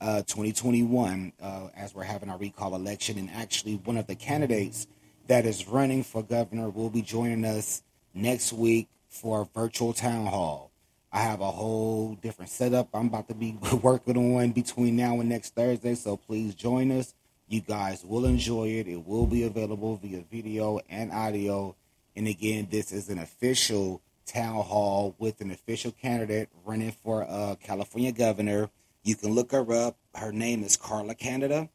[0.00, 4.88] Uh, 2021, uh, as we're having our recall election, and actually one of the candidates
[5.26, 7.82] that is running for governor will be joining us
[8.14, 10.70] next week for a virtual town hall.
[11.12, 15.28] I have a whole different setup I'm about to be working on between now and
[15.28, 17.14] next Thursday, so please join us.
[17.48, 18.88] You guys will enjoy it.
[18.88, 21.76] It will be available via video and audio.
[22.16, 27.56] And again, this is an official town hall with an official candidate running for uh,
[27.56, 28.70] California governor.
[29.02, 29.96] You can look her up.
[30.14, 31.68] Her name is Carla Canada.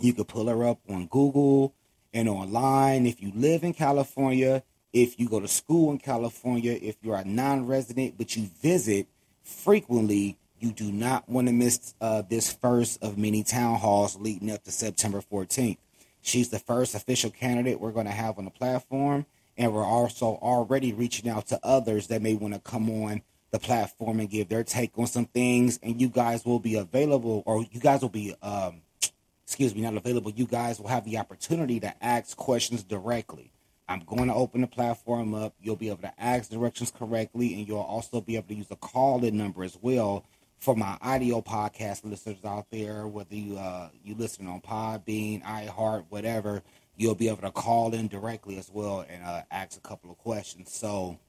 [0.00, 1.72] You can pull her up on Google
[2.12, 3.06] and online.
[3.06, 4.62] If you live in California,
[4.92, 9.06] if you go to school in California, if you're a non resident but you visit
[9.42, 14.50] frequently, you do not want to miss uh, this first of many town halls leading
[14.50, 15.76] up to September 14th.
[16.22, 19.26] She's the first official candidate we're going to have on the platform,
[19.56, 23.22] and we're also already reaching out to others that may want to come on
[23.52, 25.78] the platform and give their take on some things.
[25.82, 28.82] And you guys will be available, or you guys will be um,
[29.46, 33.52] excuse me, not available, you guys will have the opportunity to ask questions directly.
[33.88, 35.54] I'm going to open the platform up.
[35.62, 38.76] You'll be able to ask directions correctly, and you'll also be able to use a
[38.76, 40.24] call-in number as well
[40.58, 43.06] for my audio podcast listeners out there.
[43.06, 46.64] Whether you uh, you listen on Podbean, iHeart, whatever,
[46.96, 50.18] you'll be able to call in directly as well and uh, ask a couple of
[50.18, 50.72] questions.
[50.72, 51.20] So,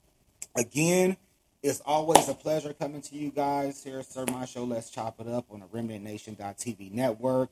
[0.56, 1.18] again,
[1.62, 4.64] it's always a pleasure coming to you guys here Sir Maestro.
[4.64, 7.52] Let's chop it up on the RemnantNation.tv network.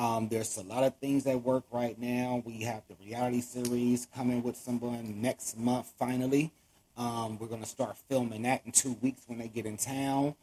[0.00, 2.42] Um, there's a lot of things that work right now.
[2.46, 6.52] We have the reality series coming with someone next month, finally.
[6.96, 10.36] Um, we're going to start filming that in two weeks when they get in town.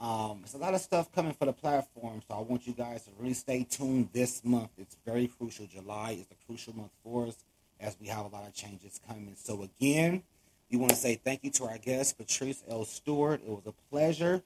[0.00, 3.04] Um, there's a lot of stuff coming for the platform, so I want you guys
[3.04, 4.70] to really stay tuned this month.
[4.78, 5.66] It's very crucial.
[5.66, 7.36] July is a crucial month for us
[7.78, 9.34] as we have a lot of changes coming.
[9.36, 10.22] So, again,
[10.70, 12.86] we want to say thank you to our guest, Patrice L.
[12.86, 13.42] Stewart.
[13.46, 14.42] It was a pleasure.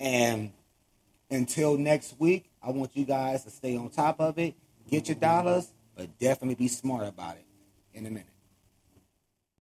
[0.00, 0.50] And
[1.30, 4.54] until next week, I want you guys to stay on top of it,
[4.90, 7.44] get your dollars, but definitely be smart about it.
[7.94, 8.26] In a minute.